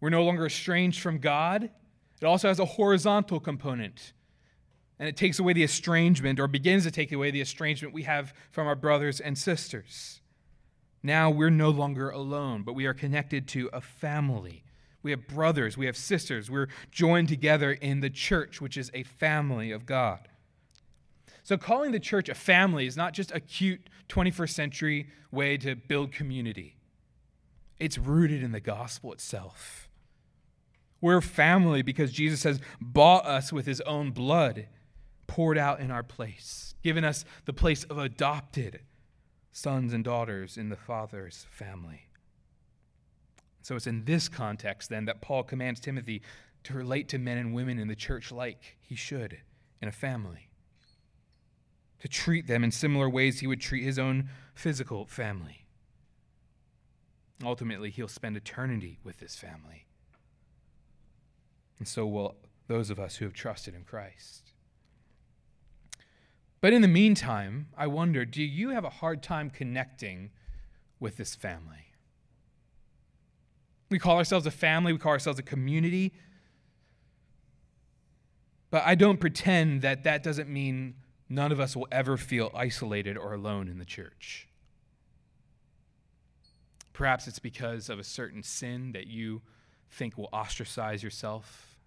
we're 0.01 0.11
no 0.11 0.25
longer 0.25 0.47
estranged 0.47 1.01
from 1.01 1.19
God, 1.19 1.71
it 2.21 2.25
also 2.25 2.49
has 2.49 2.59
a 2.59 2.65
horizontal 2.65 3.39
component. 3.39 4.15
And 5.01 5.09
it 5.09 5.17
takes 5.17 5.39
away 5.39 5.55
the 5.55 5.65
estrangement, 5.65 6.39
or 6.39 6.47
begins 6.47 6.85
to 6.85 6.91
take 6.91 7.11
away 7.11 7.31
the 7.31 7.41
estrangement 7.41 7.95
we 7.95 8.03
have 8.03 8.35
from 8.53 8.67
our 8.67 8.77
brothers 8.77 9.19
and 9.19 9.37
sisters. 9.37 10.21
Now 11.03 11.31
we're 11.31 11.49
no 11.49 11.71
longer 11.71 12.11
alone, 12.11 12.65
but 12.65 12.75
we 12.75 12.85
are 12.85 12.93
connected 12.93 13.49
to 13.49 13.71
a 13.73 13.81
family. 13.81 14.63
We 15.03 15.11
have 15.13 15.27
brothers, 15.27 15.79
we 15.79 15.87
have 15.87 15.97
sisters. 15.97 16.51
We're 16.51 16.69
joined 16.91 17.29
together 17.29 17.73
in 17.73 18.01
the 18.01 18.11
church, 18.11 18.61
which 18.61 18.77
is 18.77 18.91
a 18.93 19.05
family 19.05 19.73
of 19.73 19.87
God. 19.87 20.29
So, 21.43 21.57
calling 21.57 21.93
the 21.93 21.99
church 21.99 22.29
a 22.29 22.35
family 22.35 22.87
is 22.87 22.99
not 22.99 23.15
just 23.15 23.33
a 23.33 23.41
cute 23.41 23.89
21st 24.11 24.51
century 24.51 25.09
way 25.33 25.57
to 25.57 25.75
build 25.75 26.13
community, 26.13 26.77
it's 27.79 27.97
rooted 27.97 28.43
in 28.43 28.53
the 28.53 28.61
gospel 28.61 29.15
itself. 29.15 29.89
We're 31.01 31.23
family 31.23 31.81
because 31.81 32.13
Jesus 32.13 32.43
has 32.43 32.61
bought 32.79 33.25
us 33.25 33.51
with 33.51 33.65
his 33.65 33.81
own 33.83 34.11
blood, 34.11 34.67
poured 35.31 35.57
out 35.57 35.79
in 35.79 35.93
our 35.93 36.03
place, 36.03 36.75
given 36.83 37.05
us 37.05 37.25
the 37.45 37.53
place 37.53 37.85
of 37.85 37.99
adopted 37.99 38.81
sons 39.53 39.93
and 39.93 40.03
daughters 40.03 40.57
in 40.57 40.71
the 40.71 40.77
Father's 40.77 41.47
family. 41.53 42.09
So 43.63 43.77
it's 43.77 43.87
in 43.87 44.07
this 44.07 44.29
context, 44.29 44.91
then, 44.91 45.05
that 45.05 45.21
Paul 45.21 45.45
commands 45.45 45.79
Timothy 45.79 46.21
to 46.65 46.75
relate 46.75 47.09
to 47.11 47.19
men 47.19 47.39
and 47.39 47.55
women 47.55 47.79
in 47.79 47.87
the 47.87 47.95
church 47.95 48.33
like 48.33 48.77
he 48.81 48.97
should 48.97 49.39
in 49.81 49.87
a 49.87 49.93
family, 49.93 50.49
to 52.01 52.09
treat 52.09 52.49
them 52.49 52.65
in 52.65 52.73
similar 52.73 53.09
ways 53.09 53.39
he 53.39 53.47
would 53.47 53.61
treat 53.61 53.85
his 53.85 54.01
own 54.01 54.31
physical 54.53 55.07
family. 55.07 55.65
Ultimately, 57.45 57.91
he'll 57.91 58.09
spend 58.09 58.37
eternity 58.37 58.99
with 59.05 59.21
this 59.21 59.37
family. 59.37 59.87
And 61.79 61.87
so 61.87 62.05
will 62.05 62.35
those 62.67 62.91
of 62.91 62.99
us 62.99 63.17
who 63.17 63.27
have 63.27 63.35
trusted 63.35 63.77
in 63.77 63.85
Christ. 63.85 64.51
But 66.61 66.73
in 66.73 66.83
the 66.83 66.89
meantime, 66.89 67.69
I 67.77 67.87
wonder 67.87 68.25
do 68.25 68.43
you 68.43 68.71
have 68.71 68.85
a 68.85 68.91
hard 68.91 69.23
time 69.23 69.51
connecting 69.51 70.31
with 70.99 71.17
this 71.17 71.35
family? 71.35 71.95
We 73.89 73.99
call 73.99 74.19
ourselves 74.19 74.47
a 74.47 74.51
family, 74.51 74.93
we 74.93 74.99
call 74.99 75.13
ourselves 75.13 75.39
a 75.39 75.43
community. 75.43 76.13
But 78.71 78.85
I 78.87 78.95
don't 78.95 79.19
pretend 79.19 79.83
that 79.83 80.05
that 80.05 80.23
doesn't 80.23 80.49
mean 80.49 80.95
none 81.29 81.51
of 81.51 81.59
us 81.59 81.75
will 81.75 81.89
ever 81.91 82.17
feel 82.17 82.53
isolated 82.55 83.17
or 83.17 83.35
alone 83.35 83.69
in 83.69 83.79
the 83.79 83.85
church. 83.85 84.47
Perhaps 86.93 87.27
it's 87.27 87.39
because 87.39 87.89
of 87.89 87.99
a 87.99 88.05
certain 88.05 88.43
sin 88.43 88.93
that 88.93 89.07
you 89.07 89.41
think 89.89 90.17
will 90.17 90.29
ostracize 90.33 91.03
yourself. 91.03 91.79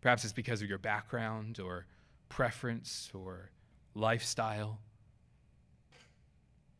Perhaps 0.00 0.24
it's 0.24 0.32
because 0.32 0.62
of 0.62 0.68
your 0.68 0.78
background 0.78 1.58
or 1.58 1.86
preference 2.30 3.10
or 3.12 3.50
lifestyle. 3.94 4.80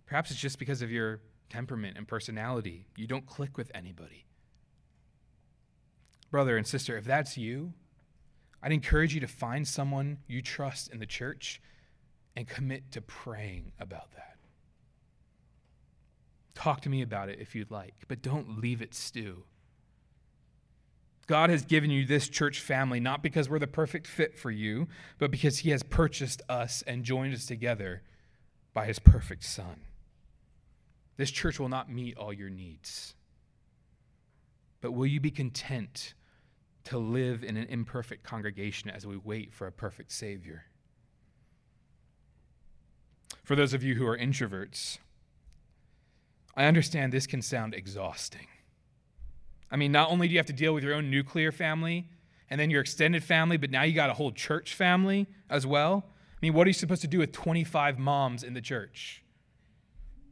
Perhaps 0.07 0.30
it's 0.30 0.40
just 0.40 0.59
because 0.59 0.80
of 0.80 0.90
your 0.90 1.21
temperament 1.50 1.99
and 1.99 2.09
personality. 2.09 2.87
You 2.97 3.07
don't 3.07 3.26
click 3.26 3.59
with 3.59 3.71
anybody. 3.75 4.25
Brother 6.30 6.57
and 6.57 6.66
sister, 6.66 6.97
if 6.97 7.04
that's 7.04 7.37
you, 7.37 7.75
I'd 8.62 8.73
encourage 8.73 9.12
you 9.14 9.21
to 9.21 9.26
find 9.26 9.69
someone 9.69 10.19
you 10.26 10.40
trust 10.40 10.90
in 10.92 10.99
the 10.99 11.07
church 11.07 11.61
and 12.37 12.47
commit 12.47 12.92
to 12.92 13.02
praying 13.02 13.73
about 13.78 14.12
that. 14.12 14.37
Talk 16.54 16.80
to 16.83 16.88
me 16.88 17.02
about 17.02 17.28
it 17.28 17.38
if 17.40 17.54
you'd 17.54 17.71
like, 17.71 17.95
but 18.07 18.23
don't 18.23 18.61
leave 18.61 18.83
it 18.83 18.95
stew. 18.95 19.45
God 21.30 21.49
has 21.50 21.64
given 21.64 21.92
you 21.92 22.04
this 22.04 22.28
church 22.28 22.58
family 22.58 22.99
not 22.99 23.22
because 23.22 23.49
we're 23.49 23.60
the 23.60 23.68
perfect 23.68 24.08
fit 24.08 24.37
for 24.37 24.50
you, 24.50 24.88
but 25.16 25.30
because 25.30 25.58
He 25.58 25.70
has 25.70 25.84
purchased 25.84 26.42
us 26.49 26.82
and 26.88 27.04
joined 27.04 27.32
us 27.32 27.46
together 27.46 28.02
by 28.75 28.87
His 28.87 28.99
perfect 28.99 29.44
Son. 29.44 29.82
This 31.18 31.30
church 31.30 31.60
will 31.60 31.68
not 31.68 31.88
meet 31.88 32.16
all 32.16 32.32
your 32.32 32.50
needs, 32.50 33.14
but 34.80 34.90
will 34.90 35.06
you 35.06 35.20
be 35.20 35.30
content 35.30 36.14
to 36.82 36.99
live 36.99 37.44
in 37.44 37.56
an 37.56 37.68
imperfect 37.68 38.25
congregation 38.25 38.90
as 38.90 39.06
we 39.06 39.16
wait 39.16 39.54
for 39.54 39.68
a 39.68 39.72
perfect 39.72 40.10
Savior? 40.10 40.64
For 43.44 43.54
those 43.54 43.72
of 43.72 43.84
you 43.84 43.94
who 43.94 44.06
are 44.08 44.18
introverts, 44.18 44.99
I 46.56 46.64
understand 46.64 47.12
this 47.12 47.28
can 47.28 47.40
sound 47.40 47.72
exhausting. 47.72 48.49
I 49.70 49.76
mean, 49.76 49.92
not 49.92 50.10
only 50.10 50.26
do 50.26 50.32
you 50.32 50.38
have 50.38 50.46
to 50.46 50.52
deal 50.52 50.74
with 50.74 50.82
your 50.82 50.94
own 50.94 51.10
nuclear 51.10 51.52
family 51.52 52.08
and 52.48 52.60
then 52.60 52.70
your 52.70 52.80
extended 52.80 53.22
family, 53.22 53.56
but 53.56 53.70
now 53.70 53.82
you 53.82 53.94
got 53.94 54.10
a 54.10 54.14
whole 54.14 54.32
church 54.32 54.74
family 54.74 55.28
as 55.48 55.66
well. 55.66 56.04
I 56.08 56.38
mean, 56.42 56.54
what 56.54 56.66
are 56.66 56.70
you 56.70 56.74
supposed 56.74 57.02
to 57.02 57.08
do 57.08 57.18
with 57.18 57.32
25 57.32 57.98
moms 57.98 58.42
in 58.42 58.54
the 58.54 58.60
church? 58.60 59.22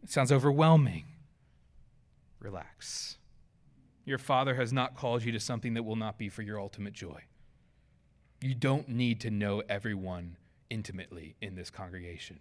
It 0.02 0.10
sounds 0.10 0.32
overwhelming. 0.32 1.04
Relax. 2.40 3.18
Your 4.04 4.18
father 4.18 4.54
has 4.54 4.72
not 4.72 4.96
called 4.96 5.22
you 5.22 5.32
to 5.32 5.40
something 5.40 5.74
that 5.74 5.82
will 5.82 5.96
not 5.96 6.18
be 6.18 6.28
for 6.28 6.42
your 6.42 6.58
ultimate 6.58 6.94
joy. 6.94 7.24
You 8.40 8.54
don't 8.54 8.88
need 8.88 9.20
to 9.20 9.30
know 9.30 9.62
everyone 9.68 10.36
intimately 10.70 11.36
in 11.40 11.56
this 11.56 11.70
congregation. 11.70 12.40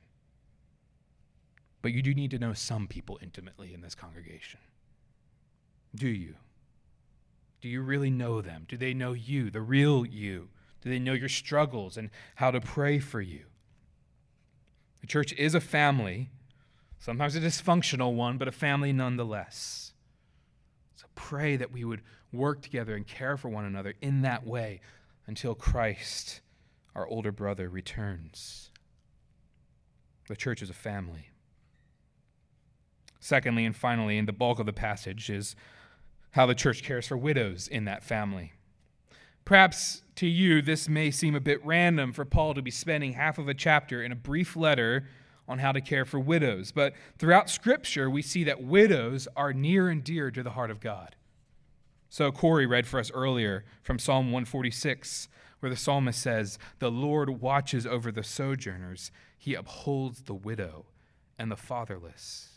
But 1.81 1.91
you 1.91 2.01
do 2.01 2.13
need 2.13 2.31
to 2.31 2.39
know 2.39 2.53
some 2.53 2.87
people 2.87 3.19
intimately 3.21 3.73
in 3.73 3.81
this 3.81 3.95
congregation. 3.95 4.59
Do 5.95 6.07
you? 6.07 6.35
Do 7.61 7.69
you 7.69 7.81
really 7.81 8.09
know 8.09 8.41
them? 8.41 8.65
Do 8.67 8.77
they 8.77 8.93
know 8.93 9.13
you, 9.13 9.49
the 9.49 9.61
real 9.61 10.05
you? 10.05 10.49
Do 10.81 10.89
they 10.89 10.99
know 10.99 11.13
your 11.13 11.29
struggles 11.29 11.97
and 11.97 12.09
how 12.35 12.51
to 12.51 12.61
pray 12.61 12.99
for 12.99 13.19
you? 13.19 13.45
The 15.01 15.07
church 15.07 15.33
is 15.33 15.55
a 15.55 15.61
family, 15.61 16.29
sometimes 16.99 17.35
a 17.35 17.39
dysfunctional 17.39 18.13
one, 18.13 18.37
but 18.37 18.47
a 18.47 18.51
family 18.51 18.93
nonetheless. 18.93 19.93
So 20.95 21.05
pray 21.15 21.55
that 21.55 21.71
we 21.71 21.83
would 21.83 22.01
work 22.31 22.61
together 22.61 22.95
and 22.95 23.07
care 23.07 23.37
for 23.37 23.49
one 23.49 23.65
another 23.65 23.95
in 24.01 24.21
that 24.21 24.45
way 24.45 24.81
until 25.25 25.55
Christ, 25.55 26.41
our 26.95 27.07
older 27.07 27.31
brother, 27.31 27.69
returns. 27.69 28.71
The 30.27 30.35
church 30.35 30.61
is 30.61 30.69
a 30.69 30.73
family. 30.73 31.29
Secondly, 33.19 33.65
and 33.65 33.75
finally, 33.75 34.17
in 34.17 34.25
the 34.25 34.33
bulk 34.33 34.59
of 34.59 34.65
the 34.65 34.73
passage 34.73 35.29
is 35.29 35.55
how 36.38 36.46
the 36.46 36.53
church 36.53 36.84
cares 36.84 37.08
for 37.08 37.17
widows 37.17 37.67
in 37.67 37.86
that 37.86 38.03
family. 38.03 38.53
Perhaps 39.44 40.03
to 40.13 40.27
you, 40.27 40.62
this 40.62 40.88
may 40.88 41.10
seem 41.10 41.34
a 41.34 41.39
bit 41.39 41.65
random 41.65 42.13
for 42.13 42.25
Paul 42.25 42.53
to 42.53 42.62
be 42.62 42.70
spending 42.70 43.13
half 43.13 43.39
of 43.39 43.48
a 43.48 43.56
chapter 43.56 44.03
in 44.03 44.12
a 44.12 44.15
brief 44.15 44.56
letter 44.56 45.08
on 45.48 45.58
how 45.58 45.72
to 45.72 45.82
care 45.82 46.06
for 46.06 46.20
widows. 46.20 46.72
But 46.72 46.94
throughout 47.17 47.50
Scripture, 47.50 48.08
we 48.08 48.22
see 48.22 48.44
that 48.44 48.62
widows 48.62 49.27
are 49.36 49.51
near 49.51 49.89
and 49.89 50.03
dear 50.03 50.29
to 50.29 50.44
the 50.44 50.51
heart 50.51 50.70
of 50.70 50.79
God. 50.79 51.15
So 52.08 52.32
Corey 52.32 52.67
read 52.67 52.86
for 52.86 53.00
us 53.00 53.10
earlier 53.15 53.65
from 53.82 53.98
Psalm 53.98 54.27
146, 54.27 55.29
where 55.60 55.72
the 55.72 55.75
psalmist 55.75 56.22
says, 56.22 56.60
The 56.77 56.91
Lord 56.91 57.41
watches 57.41 57.88
over 57.88 58.12
the 58.12 58.24
sojourners, 58.24 59.12
he 59.39 59.56
upholds 59.56 60.22
the 60.22 60.36
widow 60.36 60.86
and 61.39 61.50
the 61.50 61.58
fatherless. 61.58 62.56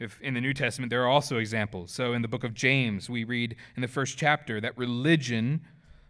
If 0.00 0.18
in 0.22 0.32
the 0.32 0.40
New 0.40 0.54
Testament, 0.54 0.88
there 0.88 1.02
are 1.02 1.08
also 1.08 1.36
examples. 1.36 1.92
So 1.92 2.14
in 2.14 2.22
the 2.22 2.28
book 2.28 2.42
of 2.42 2.54
James, 2.54 3.10
we 3.10 3.22
read 3.22 3.54
in 3.76 3.82
the 3.82 3.88
first 3.88 4.16
chapter 4.16 4.58
that 4.60 4.76
religion 4.76 5.60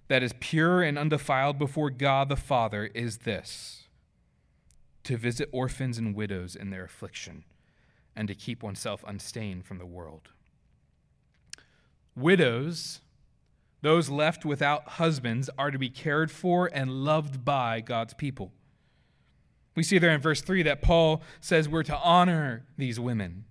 that 0.06 0.22
is 0.22 0.32
pure 0.38 0.82
and 0.82 0.96
undefiled 0.96 1.58
before 1.58 1.90
God 1.90 2.28
the 2.28 2.36
Father 2.36 2.90
is 2.94 3.18
this 3.18 3.88
to 5.02 5.16
visit 5.16 5.48
orphans 5.50 5.98
and 5.98 6.14
widows 6.14 6.54
in 6.54 6.70
their 6.70 6.84
affliction 6.84 7.42
and 8.14 8.28
to 8.28 8.34
keep 8.34 8.62
oneself 8.62 9.02
unstained 9.06 9.64
from 9.64 9.78
the 9.78 9.86
world. 9.86 10.28
Widows, 12.14 13.00
those 13.82 14.08
left 14.08 14.44
without 14.44 14.86
husbands, 14.88 15.50
are 15.58 15.70
to 15.70 15.78
be 15.78 15.90
cared 15.90 16.30
for 16.30 16.70
and 16.72 17.04
loved 17.04 17.44
by 17.44 17.80
God's 17.80 18.14
people. 18.14 18.52
We 19.74 19.82
see 19.82 19.98
there 19.98 20.10
in 20.10 20.20
verse 20.20 20.42
3 20.42 20.62
that 20.64 20.82
Paul 20.82 21.22
says 21.40 21.68
we're 21.68 21.82
to 21.84 21.96
honor 21.96 22.66
these 22.76 23.00
women 23.00 23.46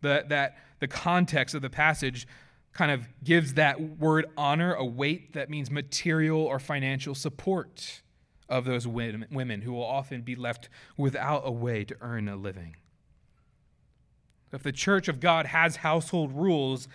the, 0.00 0.24
that 0.28 0.58
the 0.80 0.88
context 0.88 1.54
of 1.54 1.62
the 1.62 1.70
passage 1.70 2.26
kind 2.72 2.90
of 2.90 3.08
gives 3.24 3.54
that 3.54 3.80
word 3.98 4.26
honor 4.36 4.74
a 4.74 4.84
weight 4.84 5.32
that 5.34 5.50
means 5.50 5.70
material 5.70 6.40
or 6.40 6.58
financial 6.58 7.14
support 7.14 8.02
of 8.48 8.64
those 8.64 8.86
women 8.86 9.62
who 9.62 9.72
will 9.72 9.84
often 9.84 10.22
be 10.22 10.34
left 10.34 10.68
without 10.96 11.42
a 11.44 11.50
way 11.50 11.84
to 11.84 11.96
earn 12.00 12.28
a 12.28 12.36
living. 12.36 12.76
If 14.52 14.62
the 14.62 14.72
church 14.72 15.08
of 15.08 15.20
God 15.20 15.46
has 15.46 15.76
household 15.76 16.32
rules, 16.32 16.88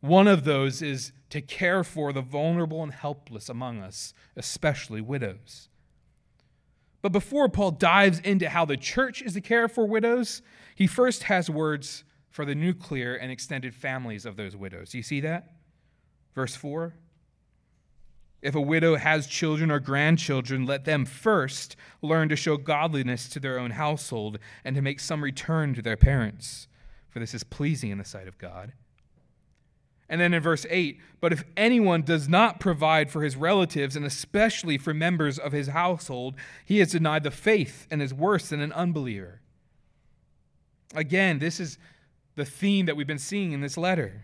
one 0.00 0.28
of 0.28 0.44
those 0.44 0.82
is 0.82 1.12
to 1.30 1.40
care 1.40 1.82
for 1.82 2.12
the 2.12 2.22
vulnerable 2.22 2.82
and 2.82 2.92
helpless 2.92 3.48
among 3.48 3.80
us, 3.80 4.14
especially 4.36 5.00
widows. 5.00 5.68
But 7.02 7.12
before 7.12 7.48
Paul 7.48 7.72
dives 7.72 8.20
into 8.20 8.48
how 8.48 8.64
the 8.64 8.76
church 8.76 9.22
is 9.22 9.34
to 9.34 9.40
care 9.40 9.68
for 9.68 9.86
widows, 9.86 10.42
he 10.74 10.86
first 10.86 11.24
has 11.24 11.50
words 11.50 12.04
for 12.30 12.44
the 12.44 12.54
nuclear 12.54 13.14
and 13.14 13.30
extended 13.30 13.74
families 13.74 14.24
of 14.24 14.36
those 14.36 14.56
widows. 14.56 14.90
Do 14.90 14.98
you 14.98 15.02
see 15.02 15.20
that? 15.20 15.50
Verse 16.34 16.54
4. 16.56 16.94
If 18.42 18.54
a 18.54 18.60
widow 18.60 18.96
has 18.96 19.26
children 19.26 19.70
or 19.70 19.80
grandchildren, 19.80 20.64
let 20.64 20.86
them 20.86 21.04
first 21.04 21.76
learn 22.00 22.30
to 22.30 22.36
show 22.36 22.56
godliness 22.56 23.28
to 23.30 23.40
their 23.40 23.58
own 23.58 23.72
household 23.72 24.38
and 24.64 24.74
to 24.76 24.82
make 24.82 25.00
some 25.00 25.22
return 25.22 25.74
to 25.74 25.82
their 25.82 25.96
parents, 25.96 26.66
for 27.10 27.18
this 27.18 27.34
is 27.34 27.44
pleasing 27.44 27.90
in 27.90 27.98
the 27.98 28.04
sight 28.04 28.28
of 28.28 28.38
God. 28.38 28.72
And 30.08 30.20
then 30.20 30.32
in 30.32 30.42
verse 30.42 30.66
8, 30.68 30.98
but 31.20 31.32
if 31.32 31.44
anyone 31.56 32.02
does 32.02 32.28
not 32.28 32.58
provide 32.58 33.10
for 33.10 33.22
his 33.22 33.36
relatives, 33.36 33.94
and 33.94 34.04
especially 34.04 34.76
for 34.76 34.92
members 34.92 35.38
of 35.38 35.52
his 35.52 35.68
household, 35.68 36.34
he 36.64 36.78
has 36.78 36.92
denied 36.92 37.22
the 37.22 37.30
faith 37.30 37.86
and 37.90 38.02
is 38.02 38.12
worse 38.12 38.48
than 38.48 38.60
an 38.60 38.72
unbeliever. 38.72 39.40
Again, 40.94 41.38
this 41.38 41.60
is 41.60 41.78
the 42.40 42.46
theme 42.46 42.86
that 42.86 42.96
we've 42.96 43.06
been 43.06 43.18
seeing 43.18 43.52
in 43.52 43.60
this 43.60 43.76
letter. 43.76 44.22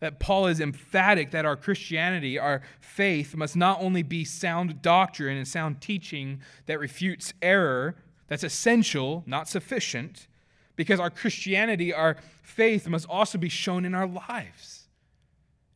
That 0.00 0.20
Paul 0.20 0.46
is 0.46 0.60
emphatic 0.60 1.30
that 1.30 1.46
our 1.46 1.56
Christianity, 1.56 2.38
our 2.38 2.60
faith, 2.80 3.34
must 3.34 3.56
not 3.56 3.80
only 3.80 4.02
be 4.02 4.26
sound 4.26 4.82
doctrine 4.82 5.38
and 5.38 5.48
sound 5.48 5.80
teaching 5.80 6.42
that 6.66 6.78
refutes 6.78 7.32
error, 7.40 7.96
that's 8.28 8.44
essential, 8.44 9.24
not 9.26 9.48
sufficient, 9.48 10.28
because 10.76 11.00
our 11.00 11.08
Christianity, 11.08 11.94
our 11.94 12.18
faith, 12.42 12.86
must 12.86 13.08
also 13.08 13.38
be 13.38 13.48
shown 13.48 13.86
in 13.86 13.94
our 13.94 14.06
lives, 14.06 14.88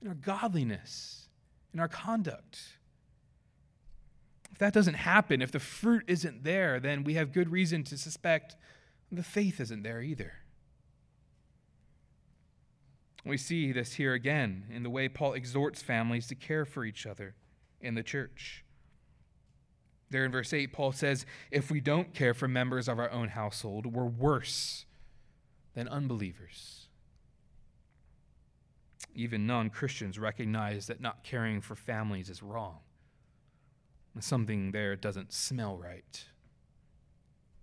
in 0.03 0.09
our 0.09 0.15
godliness, 0.15 1.29
in 1.73 1.81
our 1.81 1.89
conduct. 1.89 2.59
If 4.53 4.59
that 4.59 4.75
doesn't 4.75 4.95
happen, 4.95 5.41
if 5.41 5.51
the 5.51 5.61
fruit 5.61 6.05
isn't 6.09 6.45
there, 6.45 6.79
then 6.79 7.05
we 7.05 7.15
have 7.15 7.33
good 7.33 7.51
reason 7.51 7.85
to 7.85 7.97
suspect 7.97 8.57
the 9.11 9.23
faith 9.23 9.61
isn't 9.61 9.83
there 9.83 10.03
either. 10.03 10.35
We 13.25 13.37
see 13.37 13.73
this 13.73 13.95
here 13.95 14.15
again 14.15 14.65
in 14.71 14.83
the 14.83 14.91
way 14.91 15.09
Paul 15.09 15.35
exhorts 15.35 15.83
families 15.83 16.27
to 16.29 16.35
care 16.35 16.65
for 16.65 16.85
each 16.85 17.07
other 17.07 17.35
in 17.81 17.95
the 17.95 18.03
church. 18.03 18.65
There 20.11 20.25
in 20.25 20.33
verse 20.33 20.53
8, 20.53 20.73
Paul 20.73 20.93
says, 20.93 21.25
If 21.51 21.71
we 21.71 21.81
don't 21.81 22.15
care 22.15 22.35
for 22.35 22.49
members 22.49 22.89
of 22.89 22.99
our 22.99 23.11
own 23.11 23.29
household, 23.29 23.87
we're 23.87 24.05
worse 24.05 24.87
than 25.75 25.87
unbelievers. 25.89 26.89
Even 29.15 29.47
non 29.47 29.71
Christians 29.71 30.19
recognize 30.19 30.87
that 30.87 31.01
not 31.01 31.25
caring 31.25 31.61
for 31.61 31.75
families 31.75 32.29
is 32.29 32.43
wrong. 32.43 32.79
Something 34.19 34.73
there 34.73 34.97
doesn't 34.97 35.33
smell 35.33 35.77
right. 35.77 36.25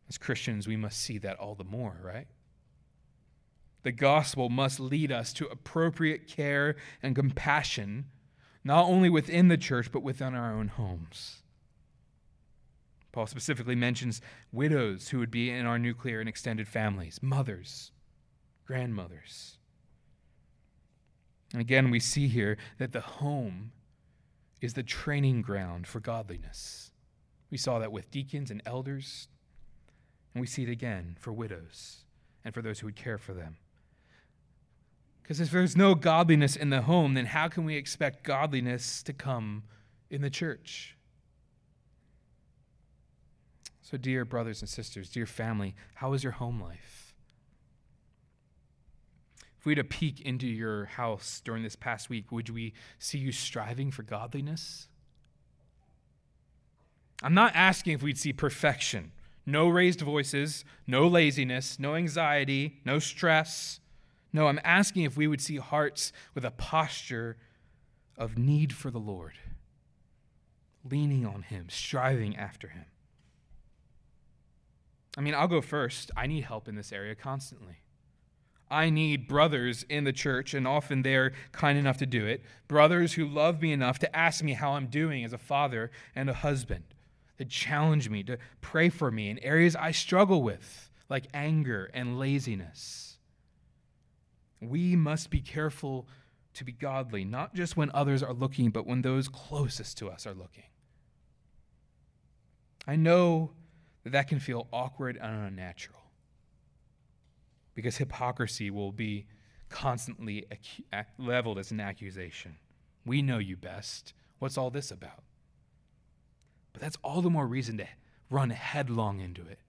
As 0.09 0.17
Christians, 0.17 0.67
we 0.67 0.77
must 0.77 0.99
see 0.99 1.17
that 1.19 1.37
all 1.37 1.53
the 1.53 1.63
more, 1.63 1.99
right? 2.01 2.27
The 3.83 3.91
gospel 3.91 4.49
must 4.49 4.79
lead 4.79 5.11
us 5.11 5.31
to 5.33 5.47
appropriate 5.47 6.27
care 6.27 6.75
and 7.01 7.15
compassion, 7.15 8.05
not 8.63 8.85
only 8.85 9.09
within 9.09 9.47
the 9.47 9.57
church, 9.57 9.91
but 9.91 10.03
within 10.03 10.35
our 10.35 10.53
own 10.53 10.67
homes. 10.67 11.43
Paul 13.11 13.27
specifically 13.27 13.75
mentions 13.75 14.21
widows 14.51 15.09
who 15.09 15.19
would 15.19 15.31
be 15.31 15.49
in 15.49 15.65
our 15.65 15.79
nuclear 15.79 16.19
and 16.19 16.29
extended 16.29 16.67
families, 16.67 17.19
mothers, 17.21 17.91
grandmothers. 18.65 19.57
And 21.51 21.61
again, 21.61 21.89
we 21.89 21.99
see 21.99 22.27
here 22.27 22.57
that 22.77 22.91
the 22.91 23.01
home 23.01 23.71
is 24.61 24.73
the 24.73 24.83
training 24.83 25.41
ground 25.41 25.87
for 25.87 25.99
godliness. 25.99 26.91
We 27.49 27.57
saw 27.57 27.79
that 27.79 27.91
with 27.91 28.11
deacons 28.11 28.51
and 28.51 28.61
elders, 28.65 29.29
and 30.33 30.41
we 30.41 30.47
see 30.47 30.63
it 30.63 30.69
again 30.69 31.15
for 31.19 31.31
widows 31.31 32.03
and 32.43 32.53
for 32.53 32.61
those 32.61 32.79
who 32.79 32.87
would 32.87 32.95
care 32.95 33.17
for 33.17 33.33
them. 33.33 33.57
Because 35.27 35.41
if 35.41 35.51
there's 35.51 35.75
no 35.75 35.93
godliness 35.93 36.55
in 36.55 36.69
the 36.69 36.83
home, 36.83 37.13
then 37.13 37.25
how 37.25 37.49
can 37.49 37.65
we 37.65 37.75
expect 37.75 38.23
godliness 38.23 39.03
to 39.03 39.11
come 39.11 39.63
in 40.09 40.21
the 40.21 40.29
church? 40.29 40.95
So, 43.81 43.97
dear 43.97 44.23
brothers 44.23 44.61
and 44.61 44.69
sisters, 44.69 45.09
dear 45.09 45.25
family, 45.25 45.75
how 45.95 46.13
is 46.13 46.23
your 46.23 46.31
home 46.31 46.61
life? 46.61 47.13
If 49.59 49.65
we 49.65 49.71
had 49.71 49.79
a 49.79 49.83
peek 49.83 50.21
into 50.21 50.47
your 50.47 50.85
house 50.85 51.41
during 51.43 51.61
this 51.61 51.75
past 51.75 52.09
week, 52.09 52.31
would 52.31 52.49
we 52.49 52.73
see 52.97 53.17
you 53.17 53.33
striving 53.33 53.91
for 53.91 54.03
godliness? 54.03 54.87
I'm 57.21 57.33
not 57.33 57.51
asking 57.53 57.95
if 57.95 58.01
we'd 58.01 58.17
see 58.17 58.31
perfection. 58.31 59.11
No 59.45 59.67
raised 59.67 59.99
voices, 59.99 60.63
no 60.85 61.05
laziness, 61.05 61.79
no 61.79 61.95
anxiety, 61.95 62.79
no 62.85 62.99
stress, 62.99 63.81
no, 64.37 64.45
I'm 64.45 64.59
asking 64.63 65.01
if 65.01 65.17
we 65.17 65.25
would 65.25 65.41
see 65.41 65.57
hearts 65.57 66.13
with 66.35 66.45
a 66.45 66.51
posture 66.51 67.37
of 68.15 68.37
need 68.37 68.71
for 68.71 68.91
the 68.91 68.99
Lord, 68.99 69.33
leaning 70.87 71.25
on 71.25 71.41
Him, 71.41 71.65
striving 71.69 72.35
after 72.37 72.67
Him. 72.67 72.85
I 75.17 75.21
mean, 75.21 75.33
I'll 75.33 75.47
go 75.47 75.59
first. 75.59 76.11
I 76.15 76.27
need 76.27 76.43
help 76.43 76.67
in 76.67 76.75
this 76.75 76.91
area 76.91 77.15
constantly. 77.15 77.77
I 78.69 78.91
need 78.91 79.27
brothers 79.27 79.83
in 79.89 80.03
the 80.03 80.13
church, 80.13 80.53
and 80.53 80.67
often 80.67 81.01
they're 81.01 81.33
kind 81.51 81.79
enough 81.79 81.97
to 81.97 82.05
do 82.05 82.27
it. 82.27 82.43
Brothers 82.67 83.13
who 83.13 83.25
love 83.25 83.59
me 83.59 83.71
enough 83.71 83.97
to 83.99 84.15
ask 84.15 84.43
me 84.43 84.53
how 84.53 84.73
I'm 84.73 84.85
doing 84.85 85.25
as 85.25 85.33
a 85.33 85.39
father 85.39 85.89
and 86.15 86.29
a 86.29 86.35
husband, 86.35 86.83
to 87.39 87.45
challenge 87.45 88.07
me, 88.07 88.21
to 88.21 88.37
pray 88.61 88.89
for 88.89 89.09
me 89.09 89.31
in 89.31 89.39
areas 89.39 89.75
I 89.75 89.89
struggle 89.89 90.43
with, 90.43 90.91
like 91.09 91.25
anger 91.33 91.89
and 91.91 92.19
laziness. 92.19 93.16
We 94.61 94.95
must 94.95 95.29
be 95.29 95.39
careful 95.39 96.07
to 96.53 96.63
be 96.63 96.71
godly, 96.71 97.23
not 97.23 97.53
just 97.53 97.77
when 97.77 97.91
others 97.93 98.23
are 98.23 98.33
looking, 98.33 98.71
but 98.71 98.87
when 98.87 99.01
those 99.01 99.27
closest 99.27 99.97
to 99.99 100.09
us 100.09 100.25
are 100.25 100.33
looking. 100.33 100.63
I 102.87 102.95
know 102.95 103.51
that 104.03 104.11
that 104.13 104.27
can 104.27 104.39
feel 104.39 104.67
awkward 104.71 105.17
and 105.21 105.47
unnatural 105.47 105.99
because 107.75 107.97
hypocrisy 107.97 108.71
will 108.71 108.91
be 108.91 109.27
constantly 109.69 110.45
leveled 111.19 111.59
as 111.59 111.69
an 111.69 111.79
accusation. 111.79 112.55
We 113.05 113.21
know 113.21 113.37
you 113.37 113.55
best. 113.55 114.13
What's 114.39 114.57
all 114.57 114.71
this 114.71 114.89
about? 114.89 115.23
But 116.73 116.81
that's 116.81 116.97
all 117.03 117.21
the 117.21 117.29
more 117.29 117.45
reason 117.45 117.77
to 117.77 117.87
run 118.29 118.49
headlong 118.49 119.19
into 119.19 119.41
it. 119.41 119.59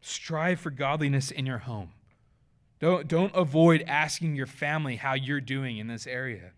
Strive 0.00 0.58
for 0.58 0.70
godliness 0.70 1.30
in 1.30 1.46
your 1.46 1.58
home. 1.58 1.92
Don't, 2.84 3.08
don't 3.08 3.34
avoid 3.34 3.82
asking 3.86 4.36
your 4.36 4.44
family 4.44 4.96
how 4.96 5.14
you're 5.14 5.40
doing 5.40 5.78
in 5.78 5.86
this 5.86 6.06
area. 6.06 6.50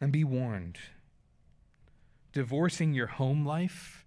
And 0.00 0.12
be 0.12 0.22
warned 0.22 0.78
divorcing 2.32 2.94
your 2.94 3.08
home 3.08 3.44
life 3.44 4.06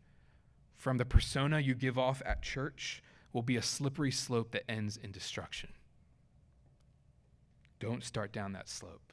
from 0.78 0.96
the 0.98 1.04
persona 1.04 1.60
you 1.60 1.76
give 1.76 1.98
off 1.98 2.22
at 2.26 2.42
church 2.42 3.04
will 3.34 3.42
be 3.42 3.58
a 3.58 3.62
slippery 3.62 4.12
slope 4.12 4.52
that 4.52 4.72
ends 4.72 4.96
in 4.96 5.12
destruction. 5.12 5.74
Don't 7.82 8.02
start 8.02 8.32
down 8.32 8.54
that 8.54 8.70
slope. 8.70 9.12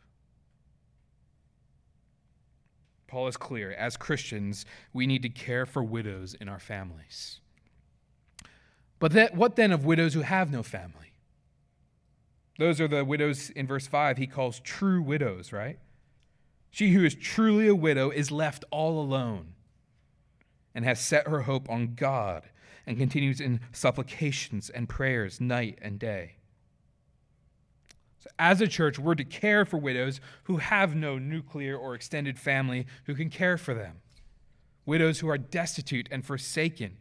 Paul 3.08 3.26
is 3.26 3.36
clear. 3.36 3.72
As 3.72 3.96
Christians, 3.96 4.64
we 4.92 5.08
need 5.08 5.22
to 5.22 5.28
care 5.28 5.66
for 5.66 5.82
widows 5.82 6.34
in 6.34 6.48
our 6.48 6.60
families. 6.60 7.40
But 9.04 9.12
that, 9.12 9.34
what 9.34 9.56
then 9.56 9.70
of 9.70 9.84
widows 9.84 10.14
who 10.14 10.22
have 10.22 10.50
no 10.50 10.62
family? 10.62 11.12
Those 12.58 12.80
are 12.80 12.88
the 12.88 13.04
widows 13.04 13.50
in 13.50 13.66
verse 13.66 13.86
5 13.86 14.16
he 14.16 14.26
calls 14.26 14.60
true 14.60 15.02
widows, 15.02 15.52
right? 15.52 15.78
She 16.70 16.88
who 16.88 17.04
is 17.04 17.14
truly 17.14 17.68
a 17.68 17.74
widow 17.74 18.08
is 18.08 18.30
left 18.30 18.64
all 18.70 18.98
alone 18.98 19.56
and 20.74 20.86
has 20.86 21.00
set 21.00 21.28
her 21.28 21.42
hope 21.42 21.68
on 21.68 21.96
God 21.96 22.44
and 22.86 22.96
continues 22.96 23.42
in 23.42 23.60
supplications 23.72 24.70
and 24.70 24.88
prayers 24.88 25.38
night 25.38 25.78
and 25.82 25.98
day. 25.98 26.36
So, 28.20 28.30
as 28.38 28.62
a 28.62 28.66
church, 28.66 28.98
we're 28.98 29.16
to 29.16 29.24
care 29.24 29.66
for 29.66 29.76
widows 29.76 30.18
who 30.44 30.56
have 30.56 30.96
no 30.96 31.18
nuclear 31.18 31.76
or 31.76 31.94
extended 31.94 32.38
family 32.38 32.86
who 33.04 33.14
can 33.14 33.28
care 33.28 33.58
for 33.58 33.74
them, 33.74 33.96
widows 34.86 35.18
who 35.18 35.28
are 35.28 35.36
destitute 35.36 36.08
and 36.10 36.24
forsaken. 36.24 36.96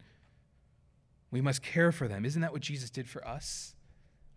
We 1.34 1.42
must 1.42 1.64
care 1.64 1.92
for 1.92 2.08
them. 2.08 2.26
Isn't 2.26 2.44
that 2.44 2.54
what 2.54 2.62
Jesus 2.62 2.92
did 2.92 3.10
for 3.10 3.28
us 3.28 3.74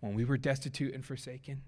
when 0.00 0.14
we 0.14 0.24
were 0.24 0.38
destitute 0.38 0.94
and 0.94 1.04
forsaken? 1.04 1.60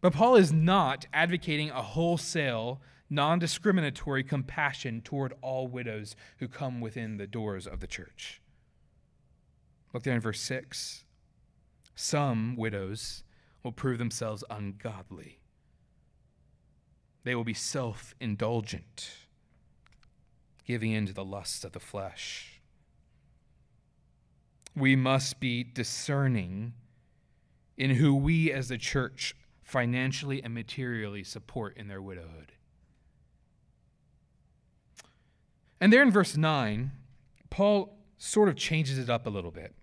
But 0.00 0.12
Paul 0.12 0.36
is 0.36 0.52
not 0.52 1.06
advocating 1.12 1.70
a 1.70 1.82
wholesale, 1.82 2.80
non 3.10 3.40
discriminatory 3.40 4.22
compassion 4.22 5.00
toward 5.00 5.34
all 5.42 5.66
widows 5.66 6.14
who 6.38 6.46
come 6.46 6.80
within 6.80 7.16
the 7.16 7.26
doors 7.26 7.66
of 7.66 7.80
the 7.80 7.88
church. 7.88 8.40
Look 9.92 10.04
there 10.04 10.14
in 10.14 10.20
verse 10.20 10.40
6. 10.40 11.02
Some 11.96 12.54
widows 12.54 13.24
will 13.64 13.72
prove 13.72 13.98
themselves 13.98 14.44
ungodly, 14.48 15.40
they 17.24 17.34
will 17.34 17.42
be 17.42 17.52
self 17.52 18.14
indulgent, 18.20 19.10
giving 20.64 20.92
in 20.92 21.06
to 21.06 21.12
the 21.12 21.24
lusts 21.24 21.64
of 21.64 21.72
the 21.72 21.80
flesh. 21.80 22.51
We 24.74 24.96
must 24.96 25.40
be 25.40 25.64
discerning 25.64 26.72
in 27.76 27.90
who 27.90 28.14
we 28.14 28.52
as 28.52 28.68
the 28.68 28.78
church 28.78 29.34
financially 29.62 30.42
and 30.42 30.54
materially 30.54 31.24
support 31.24 31.76
in 31.76 31.88
their 31.88 32.02
widowhood. 32.02 32.52
And 35.80 35.92
there 35.92 36.02
in 36.02 36.10
verse 36.10 36.36
9, 36.36 36.92
Paul 37.50 37.98
sort 38.16 38.48
of 38.48 38.54
changes 38.54 38.98
it 38.98 39.10
up 39.10 39.26
a 39.26 39.30
little 39.30 39.50
bit. 39.50 39.74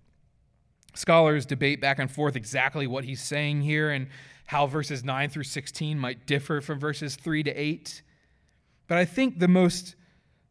Scholars 0.96 1.46
debate 1.46 1.82
back 1.82 2.00
and 2.00 2.10
forth 2.10 2.36
exactly 2.36 2.88
what 2.88 3.04
he's 3.04 3.22
saying 3.22 3.62
here 3.62 3.92
and 3.92 4.08
how 4.46 4.66
verses 4.66 5.04
9 5.04 5.30
through 5.30 5.44
16 5.44 6.00
might 6.00 6.26
differ 6.26 6.62
from 6.62 6.80
verses 6.80 7.16
3 7.16 7.44
to 7.44 7.52
8. 7.52 8.02
But 8.88 8.98
I 8.98 9.06
think 9.06 9.40
the 9.40 9.48
most, 9.48 9.96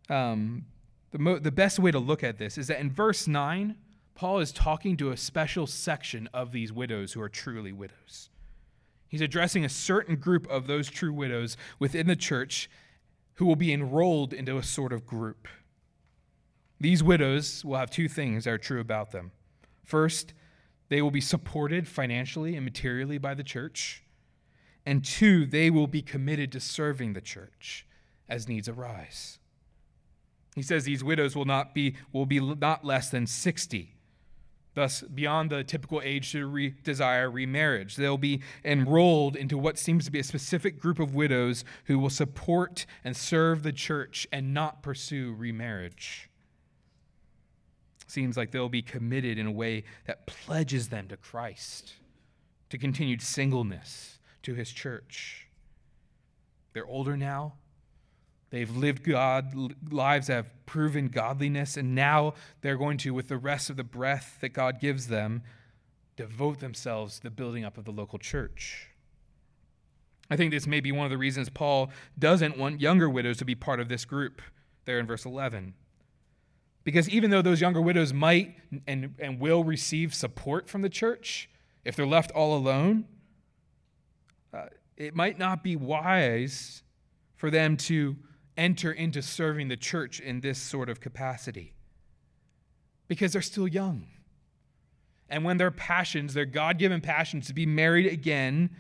um, 0.09 0.67
the, 1.11 1.19
mo- 1.19 1.39
the 1.39 1.51
best 1.51 1.79
way 1.79 1.91
to 1.91 1.99
look 1.99 2.23
at 2.23 2.39
this 2.39 2.59
is 2.59 2.69
that 2.69 2.79
in 2.79 2.91
verse 2.91 3.27
9, 3.27 3.75
Paul 4.19 4.41
is 4.41 4.51
talking 4.51 4.97
to 4.97 5.13
a 5.13 5.17
special 5.17 5.69
section 5.69 6.29
of 6.35 6.51
these 6.51 6.73
widows 6.73 7.13
who 7.13 7.21
are 7.21 7.29
truly 7.29 7.71
widows. 7.71 8.31
He's 9.07 9.21
addressing 9.21 9.65
a 9.65 9.69
certain 9.69 10.17
group 10.17 10.45
of 10.51 10.67
those 10.67 10.91
true 10.91 11.13
widows 11.13 11.57
within 11.79 12.09
the 12.09 12.17
church 12.17 12.69
who 13.35 13.47
will 13.47 13.55
be 13.55 13.73
enrolled 13.73 14.33
into 14.33 14.59
a 14.59 14.63
sort 14.65 14.93
of 14.93 15.07
group. 15.07 15.47
These 16.81 17.01
widows 17.01 17.65
will 17.65 17.77
have 17.77 17.93
two 17.93 18.09
things 18.09 18.43
that 18.43 18.51
are 18.51 18.59
true 18.59 18.81
about 18.81 19.13
them. 19.13 19.31
First, 19.85 20.35
they 20.89 21.01
will 21.01 21.13
be 21.13 21.21
supported 21.21 21.87
financially 21.87 22.57
and 22.57 22.65
materially 22.65 23.19
by 23.19 23.35
the 23.35 23.45
church. 23.45 24.03
And 24.85 25.05
two, 25.05 25.47
they 25.47 25.71
will 25.71 25.87
be 25.87 26.03
committed 26.03 26.51
to 26.51 26.61
serving 26.61 27.13
the 27.13 27.21
church 27.21 27.87
as 28.29 28.49
needs 28.49 28.69
arise. 28.69 29.39
He 30.57 30.63
says 30.63 30.83
these 30.83 31.05
widows 31.05 31.37
will 31.37 31.45
not 31.45 31.73
be 31.73 31.95
will 32.13 32.27
be 32.27 32.41
not 32.41 32.85
less 32.85 33.11
than 33.11 33.29
60 33.29 33.95
thus 34.79 35.03
beyond 35.03 35.51
the 35.51 35.65
typical 35.65 36.01
age 36.05 36.31
to 36.31 36.47
re- 36.47 36.73
desire 36.85 37.29
remarriage. 37.29 37.97
They'll 37.97 38.17
be 38.17 38.43
enrolled 38.65 39.35
into 39.35 39.59
what 39.59 39.77
seems 39.77 40.05
to 40.05 40.13
be 40.13 40.21
a 40.21 40.25
specific 40.25 40.79
group 40.79 41.01
of 41.01 41.17
widows 41.17 41.65
who 41.87 41.99
will 41.99 42.11
support 42.11 42.87
and 43.03 43.17
serve 43.17 43.65
the 43.65 43.73
church 43.73 44.29
and 44.31 44.55
not 44.55 44.81
pursue 44.81 45.35
remarriage. 45.35 46.31
Seems 48.07 48.37
like 48.37 48.53
they'll 48.53 48.69
be 48.69 48.81
committed 48.81 49.37
in 49.37 49.47
a 49.49 49.53
way 49.53 49.83
that 50.07 50.29
pledges 50.29 50.91
them 50.91 51.09
to 51.09 51.17
Christ, 51.17 51.95
to 52.71 52.79
continued 52.79 53.21
singleness, 53.21 54.21
to 54.45 54.55
his 54.55 54.71
church. 54.71 55.49
They're 56.73 56.87
older 56.87 57.17
now. 57.17 57.55
They've 58.51 58.75
lived 58.75 59.05
God 59.05 59.55
lives 59.93 60.29
that 60.29 60.35
have 60.35 60.67
proven 60.67 61.09
godliness, 61.09 61.77
and 61.77 61.95
now 61.95 62.35
they're 62.63 62.79
going 62.79 62.97
to, 62.99 63.13
with 63.13 63.29
the 63.29 63.37
rest 63.37 63.69
of 63.69 63.77
the 63.77 63.85
breath 63.85 64.39
that 64.41 64.51
God 64.51 64.81
gives 64.81 65.09
them, 65.09 65.43
devote 66.17 66.61
themselves 66.61 67.17
to 67.17 67.25
the 67.25 67.31
building 67.31 67.65
up 67.65 67.77
of 67.77 67.85
the 67.85 67.93
local 67.93 68.19
church. 68.19 68.89
I 70.31 70.37
think 70.37 70.51
this 70.51 70.67
may 70.67 70.81
be 70.81 70.93
one 70.93 71.05
of 71.05 71.11
the 71.11 71.19
reasons 71.19 71.49
Paul 71.49 71.91
doesn't 72.19 72.59
want 72.59 72.81
younger 72.81 73.09
widows 73.09 73.39
to 73.39 73.45
be 73.45 73.55
part 73.55 73.81
of 73.81 73.89
this 73.89 74.05
group 74.05 74.43
there 74.85 74.99
in 74.99 75.07
verse 75.07 75.25
11. 75.25 75.75
Because 76.85 77.09
even 77.09 77.31
though 77.31 77.43
those 77.43 77.61
younger 77.61 77.81
widows 77.81 78.13
might 78.13 78.57
and, 78.87 79.15
and 79.19 79.41
will 79.41 79.63
receive 79.63 80.15
support 80.15 80.69
from 80.69 80.83
the 80.83 80.89
church, 80.89 81.51
if 81.85 81.97
they're 81.97 82.07
left 82.07 82.31
all 82.33 82.57
alone, 82.57 83.05
uh, 84.53 84.67
it 84.97 85.15
might 85.15 85.39
not 85.39 85.63
be 85.63 85.77
wise 85.77 86.83
for 87.37 87.51
them 87.51 87.77
to 87.77 88.17
enter 88.59 88.93
into 88.93 89.23
serving 89.23 89.69
the 89.69 89.77
church 89.77 90.21
in 90.21 90.41
this 90.41 90.59
sort 90.59 90.91
of 90.91 91.01
capacity 91.01 91.73
because 93.07 93.33
they're 93.33 93.41
still 93.41 93.69
young. 93.69 94.07
And 95.31 95.45
when 95.45 95.57
their 95.57 95.71
passions, 95.71 96.35
their 96.35 96.45
God 96.45 96.79
given 96.79 97.01
passions 97.01 97.47
to 97.47 97.55
be 97.55 97.65
married 97.65 98.07
again, 98.07 98.71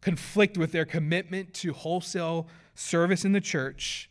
conflict 0.00 0.58
with 0.58 0.72
their 0.72 0.84
commitment 0.84 1.54
to 1.54 1.72
wholesale 1.72 2.48
service 2.74 3.24
in 3.24 3.32
the 3.32 3.40
church, 3.40 4.10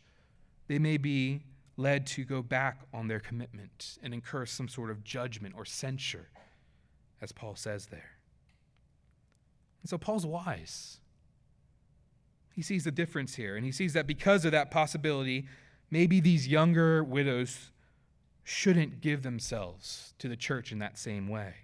they 0.68 0.78
may 0.78 0.96
be 0.96 1.42
led 1.76 2.06
to 2.06 2.24
go 2.24 2.42
back 2.42 2.80
on 2.92 3.08
their 3.08 3.20
commitment 3.20 3.98
and 4.02 4.12
incur 4.12 4.44
some 4.44 4.68
sort 4.68 4.90
of 4.90 5.04
judgment 5.04 5.54
or 5.56 5.64
censure, 5.64 6.28
as 7.22 7.32
Paul 7.32 7.56
says 7.56 7.86
there. 7.86 8.18
And 9.82 9.88
so 9.88 9.96
Paul's 9.98 10.26
wise. 10.26 10.98
He 12.54 12.62
sees 12.62 12.84
the 12.84 12.90
difference 12.90 13.36
here, 13.36 13.56
and 13.56 13.64
he 13.64 13.72
sees 13.72 13.92
that 13.92 14.06
because 14.06 14.44
of 14.44 14.52
that 14.52 14.70
possibility, 14.70 15.46
maybe 15.90 16.20
these 16.20 16.48
younger 16.48 17.02
widows 17.02 17.70
shouldn't 18.42 19.00
give 19.00 19.22
themselves 19.22 20.14
to 20.18 20.28
the 20.28 20.36
church 20.36 20.72
in 20.72 20.78
that 20.80 20.98
same 20.98 21.28
way, 21.28 21.54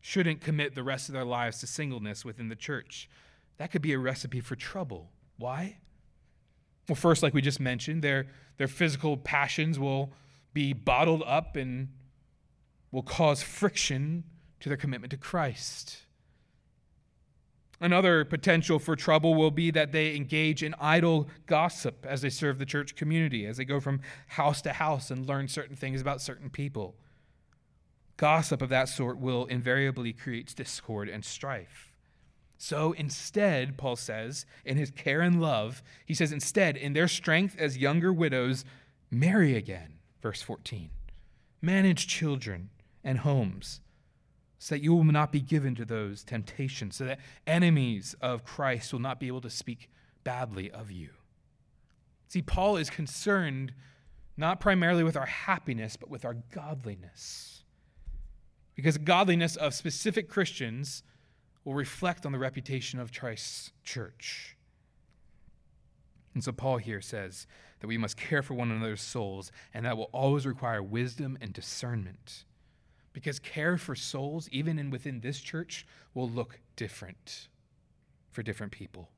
shouldn't 0.00 0.40
commit 0.40 0.74
the 0.74 0.82
rest 0.82 1.08
of 1.08 1.12
their 1.12 1.24
lives 1.24 1.60
to 1.60 1.66
singleness 1.66 2.24
within 2.24 2.48
the 2.48 2.56
church. 2.56 3.08
That 3.58 3.70
could 3.70 3.82
be 3.82 3.92
a 3.92 3.98
recipe 3.98 4.40
for 4.40 4.56
trouble. 4.56 5.10
Why? 5.36 5.78
Well, 6.88 6.96
first, 6.96 7.22
like 7.22 7.34
we 7.34 7.42
just 7.42 7.60
mentioned, 7.60 8.02
their, 8.02 8.26
their 8.56 8.68
physical 8.68 9.16
passions 9.16 9.78
will 9.78 10.12
be 10.52 10.72
bottled 10.72 11.22
up 11.26 11.56
and 11.56 11.88
will 12.90 13.02
cause 13.02 13.42
friction 13.42 14.24
to 14.60 14.68
their 14.68 14.76
commitment 14.76 15.10
to 15.10 15.16
Christ. 15.16 16.01
Another 17.82 18.24
potential 18.24 18.78
for 18.78 18.94
trouble 18.94 19.34
will 19.34 19.50
be 19.50 19.72
that 19.72 19.90
they 19.90 20.14
engage 20.14 20.62
in 20.62 20.72
idle 20.80 21.28
gossip 21.46 22.06
as 22.08 22.22
they 22.22 22.30
serve 22.30 22.60
the 22.60 22.64
church 22.64 22.94
community, 22.94 23.44
as 23.44 23.56
they 23.56 23.64
go 23.64 23.80
from 23.80 24.00
house 24.28 24.62
to 24.62 24.72
house 24.72 25.10
and 25.10 25.26
learn 25.26 25.48
certain 25.48 25.74
things 25.74 26.00
about 26.00 26.22
certain 26.22 26.48
people. 26.48 26.94
Gossip 28.16 28.62
of 28.62 28.68
that 28.68 28.88
sort 28.88 29.18
will 29.18 29.46
invariably 29.46 30.12
create 30.12 30.54
discord 30.54 31.08
and 31.08 31.24
strife. 31.24 31.92
So 32.56 32.92
instead, 32.92 33.76
Paul 33.76 33.96
says, 33.96 34.46
in 34.64 34.76
his 34.76 34.92
care 34.92 35.20
and 35.20 35.42
love, 35.42 35.82
he 36.06 36.14
says, 36.14 36.30
instead, 36.30 36.76
in 36.76 36.92
their 36.92 37.08
strength 37.08 37.56
as 37.58 37.78
younger 37.78 38.12
widows, 38.12 38.64
marry 39.10 39.56
again. 39.56 39.94
Verse 40.22 40.40
14. 40.40 40.90
Manage 41.60 42.06
children 42.06 42.70
and 43.02 43.18
homes 43.18 43.80
so 44.62 44.76
that 44.76 44.80
you 44.80 44.94
will 44.94 45.02
not 45.02 45.32
be 45.32 45.40
given 45.40 45.74
to 45.74 45.84
those 45.84 46.22
temptations, 46.22 46.94
so 46.94 47.04
that 47.04 47.18
enemies 47.48 48.14
of 48.20 48.44
Christ 48.44 48.92
will 48.92 49.00
not 49.00 49.18
be 49.18 49.26
able 49.26 49.40
to 49.40 49.50
speak 49.50 49.90
badly 50.22 50.70
of 50.70 50.88
you. 50.92 51.08
See, 52.28 52.42
Paul 52.42 52.76
is 52.76 52.88
concerned 52.88 53.72
not 54.36 54.60
primarily 54.60 55.02
with 55.02 55.16
our 55.16 55.26
happiness, 55.26 55.96
but 55.96 56.08
with 56.08 56.24
our 56.24 56.36
godliness. 56.54 57.64
Because 58.76 58.98
godliness 58.98 59.56
of 59.56 59.74
specific 59.74 60.28
Christians 60.28 61.02
will 61.64 61.74
reflect 61.74 62.24
on 62.24 62.30
the 62.30 62.38
reputation 62.38 63.00
of 63.00 63.12
Christ's 63.12 63.72
church. 63.82 64.56
And 66.34 66.44
so 66.44 66.52
Paul 66.52 66.76
here 66.76 67.00
says 67.00 67.48
that 67.80 67.88
we 67.88 67.98
must 67.98 68.16
care 68.16 68.44
for 68.44 68.54
one 68.54 68.70
another's 68.70 69.02
souls, 69.02 69.50
and 69.74 69.84
that 69.84 69.96
will 69.96 70.08
always 70.12 70.46
require 70.46 70.84
wisdom 70.84 71.36
and 71.40 71.52
discernment. 71.52 72.44
Because 73.12 73.38
care 73.38 73.76
for 73.76 73.94
souls, 73.94 74.48
even 74.50 74.78
in 74.78 74.90
within 74.90 75.20
this 75.20 75.40
church, 75.40 75.86
will 76.14 76.28
look 76.28 76.60
different 76.76 77.48
for 78.30 78.42
different 78.42 78.72
people. 78.72 79.10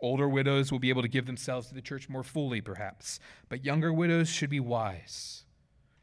Older 0.00 0.28
widows 0.28 0.72
will 0.72 0.78
be 0.78 0.90
able 0.90 1.02
to 1.02 1.08
give 1.08 1.26
themselves 1.26 1.68
to 1.68 1.74
the 1.74 1.80
church 1.80 2.08
more 2.08 2.24
fully, 2.24 2.60
perhaps, 2.60 3.20
but 3.48 3.64
younger 3.64 3.92
widows 3.92 4.28
should 4.28 4.50
be 4.50 4.60
wise. 4.60 5.44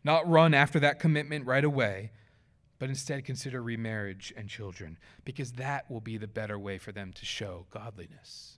Not 0.04 0.28
run 0.28 0.54
after 0.54 0.80
that 0.80 1.00
commitment 1.00 1.46
right 1.46 1.66
away, 1.66 2.12
but 2.80 2.88
instead 2.88 3.26
consider 3.26 3.62
remarriage 3.62 4.34
and 4.38 4.48
children, 4.48 4.98
because 5.26 5.54
that 5.54 5.92
will 5.92 6.00
be 6.00 6.18
the 6.18 6.28
better 6.28 6.58
way 6.58 6.78
for 6.78 6.94
them 6.94 7.12
to 7.12 7.26
show 7.26 7.66
godliness. 7.70 8.58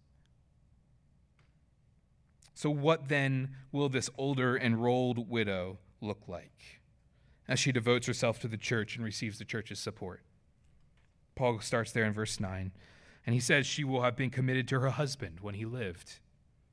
So, 2.53 2.69
what 2.69 3.07
then 3.07 3.55
will 3.71 3.89
this 3.89 4.11
older 4.19 4.55
enrolled 4.55 5.27
widow 5.27 5.79
look 6.01 6.27
like 6.27 6.80
as 7.51 7.59
she 7.59 7.73
devotes 7.73 8.07
herself 8.07 8.39
to 8.39 8.47
the 8.47 8.55
church 8.55 8.95
and 8.95 9.03
receives 9.03 9.37
the 9.37 9.43
church's 9.43 9.77
support? 9.77 10.21
Paul 11.35 11.59
starts 11.59 11.91
there 11.91 12.05
in 12.05 12.13
verse 12.13 12.39
9, 12.39 12.71
and 13.25 13.33
he 13.35 13.41
says 13.41 13.65
she 13.65 13.83
will 13.83 14.03
have 14.03 14.15
been 14.15 14.29
committed 14.29 14.69
to 14.69 14.79
her 14.79 14.91
husband 14.91 15.39
when 15.41 15.55
he 15.55 15.65
lived, 15.65 16.19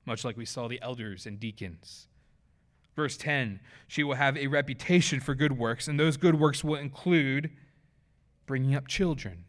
much 0.07 0.25
like 0.25 0.37
we 0.37 0.45
saw 0.45 0.69
the 0.69 0.81
elders 0.81 1.27
and 1.27 1.41
deacons. 1.41 2.07
Verse 2.95 3.17
10 3.17 3.59
She 3.89 4.05
will 4.05 4.15
have 4.15 4.37
a 4.37 4.47
reputation 4.47 5.19
for 5.19 5.35
good 5.35 5.59
works, 5.59 5.89
and 5.89 5.99
those 5.99 6.17
good 6.17 6.39
works 6.39 6.63
will 6.63 6.77
include 6.77 7.51
bringing 8.47 8.77
up 8.77 8.87
children, 8.87 9.47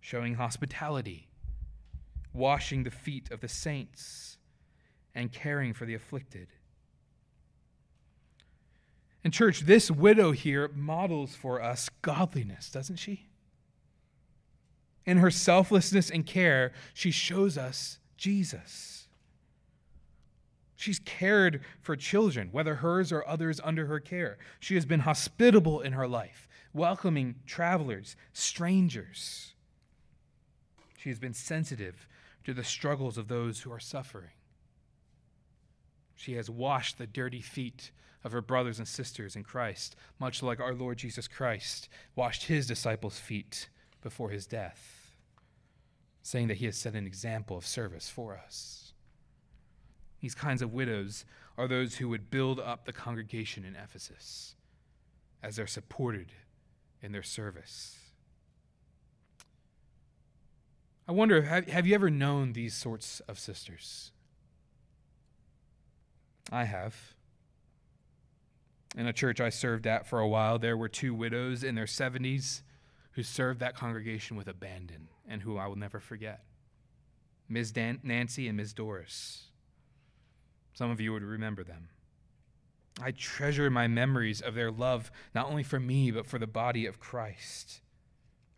showing 0.00 0.34
hospitality, 0.34 1.28
washing 2.32 2.82
the 2.82 2.90
feet 2.90 3.30
of 3.30 3.40
the 3.40 3.48
saints, 3.48 4.38
and 5.14 5.30
caring 5.30 5.72
for 5.72 5.86
the 5.86 5.94
afflicted. 5.94 6.48
In 9.24 9.30
church, 9.30 9.60
this 9.60 9.90
widow 9.90 10.32
here 10.32 10.70
models 10.74 11.34
for 11.34 11.62
us 11.62 11.88
godliness, 12.02 12.70
doesn't 12.70 12.96
she? 12.96 13.26
In 15.06 15.16
her 15.18 15.30
selflessness 15.30 16.10
and 16.10 16.26
care, 16.26 16.72
she 16.92 17.10
shows 17.10 17.56
us 17.56 17.98
Jesus. 18.18 19.08
She's 20.76 20.98
cared 20.98 21.62
for 21.80 21.96
children, 21.96 22.50
whether 22.52 22.76
hers 22.76 23.10
or 23.10 23.26
others 23.26 23.60
under 23.64 23.86
her 23.86 24.00
care. 24.00 24.36
She 24.60 24.74
has 24.74 24.84
been 24.84 25.00
hospitable 25.00 25.80
in 25.80 25.94
her 25.94 26.06
life, 26.06 26.46
welcoming 26.74 27.36
travelers, 27.46 28.16
strangers. 28.34 29.54
She 30.98 31.08
has 31.08 31.18
been 31.18 31.32
sensitive 31.32 32.06
to 32.44 32.52
the 32.52 32.64
struggles 32.64 33.16
of 33.16 33.28
those 33.28 33.60
who 33.60 33.72
are 33.72 33.80
suffering. 33.80 34.32
She 36.14 36.34
has 36.34 36.48
washed 36.48 36.98
the 36.98 37.06
dirty 37.06 37.40
feet 37.40 37.90
of 38.22 38.32
her 38.32 38.40
brothers 38.40 38.78
and 38.78 38.88
sisters 38.88 39.36
in 39.36 39.44
Christ, 39.44 39.96
much 40.18 40.42
like 40.42 40.60
our 40.60 40.74
Lord 40.74 40.98
Jesus 40.98 41.28
Christ 41.28 41.88
washed 42.16 42.44
his 42.44 42.66
disciples' 42.66 43.18
feet 43.18 43.68
before 44.00 44.30
his 44.30 44.46
death, 44.46 45.14
saying 46.22 46.48
that 46.48 46.56
he 46.56 46.66
has 46.66 46.76
set 46.76 46.94
an 46.94 47.06
example 47.06 47.56
of 47.56 47.66
service 47.66 48.08
for 48.08 48.36
us. 48.36 48.92
These 50.20 50.34
kinds 50.34 50.62
of 50.62 50.72
widows 50.72 51.26
are 51.58 51.68
those 51.68 51.96
who 51.96 52.08
would 52.08 52.30
build 52.30 52.58
up 52.58 52.86
the 52.86 52.92
congregation 52.92 53.64
in 53.64 53.76
Ephesus 53.76 54.54
as 55.42 55.56
they're 55.56 55.66
supported 55.66 56.32
in 57.02 57.12
their 57.12 57.22
service. 57.22 57.98
I 61.06 61.12
wonder 61.12 61.42
have, 61.42 61.68
have 61.68 61.86
you 61.86 61.94
ever 61.94 62.08
known 62.08 62.54
these 62.54 62.74
sorts 62.74 63.20
of 63.28 63.38
sisters? 63.38 64.10
I 66.52 66.64
have. 66.64 67.14
In 68.96 69.06
a 69.06 69.12
church 69.12 69.40
I 69.40 69.50
served 69.50 69.86
at 69.86 70.06
for 70.06 70.20
a 70.20 70.28
while, 70.28 70.58
there 70.58 70.76
were 70.76 70.88
two 70.88 71.14
widows 71.14 71.64
in 71.64 71.74
their 71.74 71.84
70s 71.84 72.62
who 73.12 73.22
served 73.22 73.60
that 73.60 73.76
congregation 73.76 74.36
with 74.36 74.48
abandon 74.48 75.08
and 75.28 75.42
who 75.42 75.56
I 75.56 75.66
will 75.66 75.76
never 75.76 76.00
forget 76.00 76.44
Ms. 77.48 77.72
Dan- 77.72 78.00
Nancy 78.02 78.48
and 78.48 78.56
Ms. 78.56 78.72
Doris. 78.72 79.48
Some 80.72 80.90
of 80.90 81.00
you 81.00 81.12
would 81.12 81.22
remember 81.22 81.62
them. 81.62 81.88
I 83.00 83.10
treasure 83.10 83.70
my 83.70 83.86
memories 83.88 84.40
of 84.40 84.54
their 84.54 84.70
love, 84.70 85.10
not 85.34 85.46
only 85.46 85.62
for 85.62 85.80
me, 85.80 86.10
but 86.10 86.26
for 86.26 86.38
the 86.38 86.46
body 86.46 86.86
of 86.86 87.00
Christ. 87.00 87.80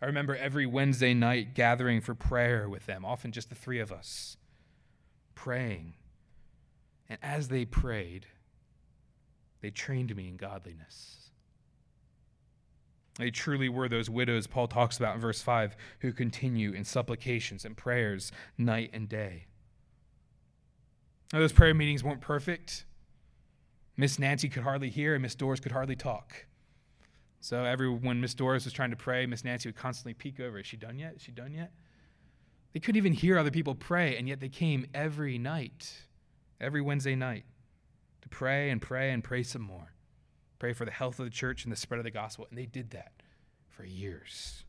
I 0.01 0.07
remember 0.07 0.37
every 0.37 0.67
Wednesday 0.67 1.15
night 1.15 1.55
gathering 1.55 2.01
for 2.01 2.15
prayer 2.15 2.69
with 2.69 2.87
them, 2.87 3.05
often 3.05 3.33
just 3.33 3.49
the 3.49 3.55
three 3.55 3.81
of 3.81 3.91
us, 3.91 4.37
praying. 5.35 5.95
And 7.09 7.19
as 7.23 7.49
they 7.49 7.65
prayed, 7.65 8.27
they 9.61 9.71
trained 9.71 10.15
me 10.15 10.29
in 10.29 10.37
godliness. 10.37 11.31
They 13.19 13.31
truly 13.31 13.69
were 13.69 13.89
those 13.89 14.11
widows 14.11 14.47
Paul 14.47 14.69
talks 14.69 14.99
about 14.99 15.15
in 15.15 15.21
verse 15.21 15.41
5 15.41 15.77
who 16.01 16.13
continue 16.13 16.73
in 16.73 16.85
supplications 16.85 17.65
and 17.65 17.77
prayers 17.77 18.31
night 18.59 18.91
and 18.93 19.09
day. 19.09 19.47
Now, 21.33 21.41
those 21.41 21.53
prayer 21.53 21.75
meetings 21.75 22.05
weren't 22.05 22.21
perfect. 22.21 22.85
Miss 23.97 24.19
Nancy 24.19 24.49
could 24.49 24.63
hardly 24.63 24.91
hear, 24.91 25.15
and 25.15 25.23
Miss 25.23 25.35
Doris 25.35 25.61
could 25.61 25.73
hardly 25.73 25.97
talk. 25.97 26.47
So 27.41 27.65
every 27.65 27.89
when 27.89 28.21
Miss 28.21 28.35
Doris 28.35 28.65
was 28.65 28.73
trying 28.73 28.91
to 28.91 28.97
pray, 28.97 29.25
Miss 29.27 29.45
Nancy 29.45 29.69
would 29.69 29.77
constantly 29.77 30.15
peek 30.15 30.39
over. 30.39 30.59
Is 30.59 30.67
she 30.67 30.77
done 30.77 30.99
yet? 30.99 31.15
Is 31.17 31.23
she 31.23 31.33
done 31.33 31.53
yet? 31.53 31.73
They 32.73 32.81
couldn't 32.81 32.99
even 32.99 33.13
hear 33.13 33.39
other 33.39 33.51
people 33.51 33.75
pray, 33.75 34.17
and 34.19 34.29
yet 34.29 34.41
they 34.41 34.51
came 34.51 34.87
every 34.93 35.39
night, 35.39 35.93
every 36.61 36.81
Wednesday 36.81 37.15
night, 37.15 37.45
to 38.23 38.29
pray 38.29 38.71
and 38.71 38.81
pray 38.81 39.11
and 39.11 39.23
pray 39.23 39.43
some 39.43 39.63
more. 39.63 39.93
Pray 40.59 40.73
for 40.73 40.85
the 40.85 40.91
health 40.91 41.19
of 41.19 41.27
the 41.27 41.31
church 41.31 41.65
and 41.65 41.73
the 41.73 41.77
spread 41.77 41.99
of 41.99 42.05
the 42.05 42.11
gospel. 42.11 42.47
And 42.49 42.59
they 42.59 42.67
did 42.67 42.91
that 42.91 43.13
for 43.69 43.85
years. 43.85 44.65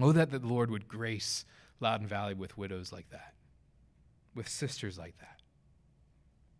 Oh, 0.00 0.12
that 0.12 0.30
the 0.30 0.38
Lord 0.40 0.70
would 0.70 0.88
grace 0.88 1.44
Loudon 1.80 2.06
Valley 2.06 2.34
with 2.34 2.58
widows 2.58 2.92
like 2.92 3.10
that 3.10 3.36
with 4.36 4.48
sisters 4.48 4.98
like 4.98 5.18
that. 5.18 5.40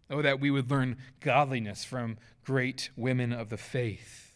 Oh, 0.08 0.22
that 0.22 0.40
we 0.40 0.50
would 0.50 0.70
learn 0.70 0.96
godliness 1.20 1.84
from 1.84 2.16
great 2.44 2.90
women 2.96 3.32
of 3.32 3.50
the 3.50 3.56
faith. 3.56 4.32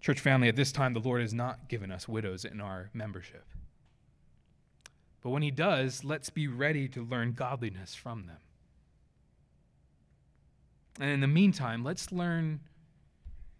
Church 0.00 0.20
family, 0.20 0.48
at 0.48 0.56
this 0.56 0.72
time, 0.72 0.92
the 0.92 1.00
Lord 1.00 1.22
has 1.22 1.34
not 1.34 1.68
given 1.68 1.90
us 1.90 2.08
widows 2.08 2.44
in 2.44 2.60
our 2.60 2.90
membership. 2.92 3.46
But 5.22 5.30
when 5.30 5.42
He 5.42 5.50
does, 5.50 6.04
let's 6.04 6.30
be 6.30 6.48
ready 6.48 6.88
to 6.88 7.04
learn 7.04 7.32
godliness 7.32 7.94
from 7.94 8.26
them. 8.26 8.38
And 10.98 11.10
in 11.10 11.20
the 11.20 11.26
meantime, 11.26 11.84
let's 11.84 12.12
learn 12.12 12.60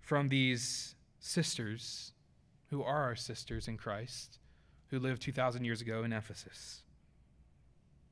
from 0.00 0.28
these 0.28 0.94
sisters 1.18 2.12
who 2.70 2.82
are 2.82 3.02
our 3.02 3.16
sisters 3.16 3.68
in 3.68 3.76
Christ 3.76 4.38
who 4.88 4.98
lived 4.98 5.22
2,000 5.22 5.64
years 5.64 5.80
ago 5.80 6.02
in 6.02 6.12
Ephesus. 6.12 6.82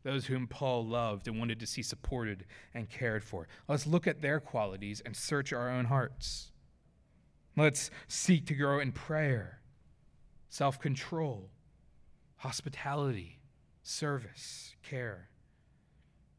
Those 0.04 0.26
whom 0.26 0.46
Paul 0.46 0.86
loved 0.86 1.26
and 1.26 1.38
wanted 1.38 1.58
to 1.60 1.66
see 1.66 1.82
supported 1.82 2.46
and 2.72 2.88
cared 2.88 3.24
for. 3.24 3.48
Let's 3.66 3.86
look 3.86 4.06
at 4.06 4.22
their 4.22 4.38
qualities 4.38 5.02
and 5.04 5.16
search 5.16 5.52
our 5.52 5.68
own 5.68 5.86
hearts. 5.86 6.52
Let's 7.56 7.90
seek 8.06 8.46
to 8.46 8.54
grow 8.54 8.78
in 8.78 8.92
prayer, 8.92 9.60
self 10.48 10.78
control, 10.78 11.50
hospitality, 12.36 13.37
service, 13.88 14.74
care. 14.82 15.28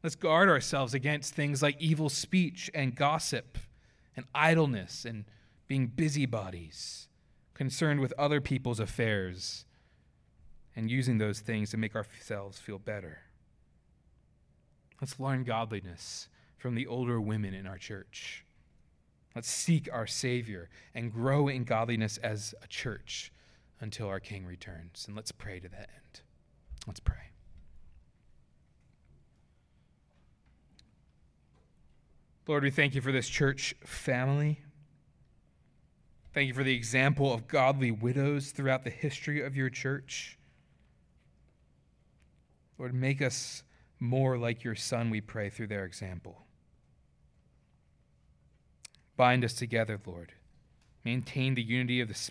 Let's 0.02 0.14
guard 0.14 0.48
ourselves 0.48 0.94
against 0.94 1.34
things 1.34 1.62
like 1.62 1.80
evil 1.80 2.08
speech 2.08 2.70
and 2.74 2.94
gossip 2.94 3.58
and 4.16 4.24
idleness 4.34 5.04
and 5.04 5.24
being 5.66 5.88
busybodies, 5.88 7.08
concerned 7.54 8.00
with 8.00 8.14
other 8.18 8.40
people's 8.40 8.80
affairs 8.80 9.64
and 10.74 10.90
using 10.90 11.18
those 11.18 11.40
things 11.40 11.70
to 11.70 11.76
make 11.76 11.94
ourselves 11.94 12.58
feel 12.58 12.78
better. 12.78 13.18
Let's 15.00 15.20
learn 15.20 15.44
godliness 15.44 16.28
from 16.56 16.74
the 16.74 16.86
older 16.86 17.20
women 17.20 17.54
in 17.54 17.66
our 17.66 17.78
church. 17.78 18.44
Let's 19.34 19.48
seek 19.48 19.88
our 19.92 20.06
Savior 20.06 20.68
and 20.94 21.12
grow 21.12 21.48
in 21.48 21.64
godliness 21.64 22.18
as 22.18 22.54
a 22.62 22.66
church 22.66 23.32
until 23.80 24.08
our 24.08 24.20
King 24.20 24.44
returns. 24.44 25.04
And 25.06 25.16
let's 25.16 25.32
pray 25.32 25.60
to 25.60 25.68
that 25.68 25.88
end. 25.94 26.20
Let's 26.86 27.00
pray. 27.00 27.29
Lord, 32.50 32.64
we 32.64 32.72
thank 32.72 32.96
you 32.96 33.00
for 33.00 33.12
this 33.12 33.28
church 33.28 33.76
family. 33.84 34.58
Thank 36.34 36.48
you 36.48 36.54
for 36.54 36.64
the 36.64 36.74
example 36.74 37.32
of 37.32 37.46
godly 37.46 37.92
widows 37.92 38.50
throughout 38.50 38.82
the 38.82 38.90
history 38.90 39.40
of 39.40 39.56
your 39.56 39.70
church. 39.70 40.36
Lord, 42.76 42.92
make 42.92 43.22
us 43.22 43.62
more 44.00 44.36
like 44.36 44.64
your 44.64 44.74
Son, 44.74 45.10
we 45.10 45.20
pray, 45.20 45.48
through 45.48 45.68
their 45.68 45.84
example. 45.84 46.44
Bind 49.16 49.44
us 49.44 49.54
together, 49.54 50.00
Lord. 50.04 50.32
Maintain 51.04 51.54
the 51.54 51.62
unity 51.62 52.00
of 52.00 52.08
the 52.08 52.30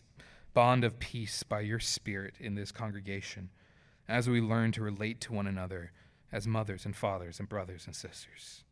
bond 0.53 0.83
of 0.83 0.99
peace 0.99 1.43
by 1.43 1.61
your 1.61 1.79
Spirit 1.79 2.33
in 2.41 2.55
this 2.55 2.73
congregation 2.73 3.51
as 4.09 4.27
we 4.27 4.41
learn 4.41 4.73
to 4.73 4.83
relate 4.83 5.21
to 5.21 5.31
one 5.31 5.47
another 5.47 5.93
as 6.29 6.45
mothers 6.45 6.83
and 6.83 6.93
fathers 6.93 7.39
and 7.39 7.47
brothers 7.47 7.85
and 7.85 7.95
sisters. 7.95 8.65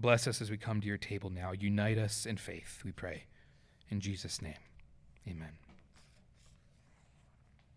Bless 0.00 0.26
us 0.26 0.40
as 0.40 0.50
we 0.50 0.56
come 0.56 0.80
to 0.80 0.86
your 0.86 0.96
table 0.96 1.28
now. 1.28 1.52
Unite 1.52 1.98
us 1.98 2.24
in 2.24 2.38
faith, 2.38 2.80
we 2.84 2.90
pray. 2.90 3.24
In 3.90 4.00
Jesus' 4.00 4.40
name, 4.40 4.54
amen. 5.28 5.69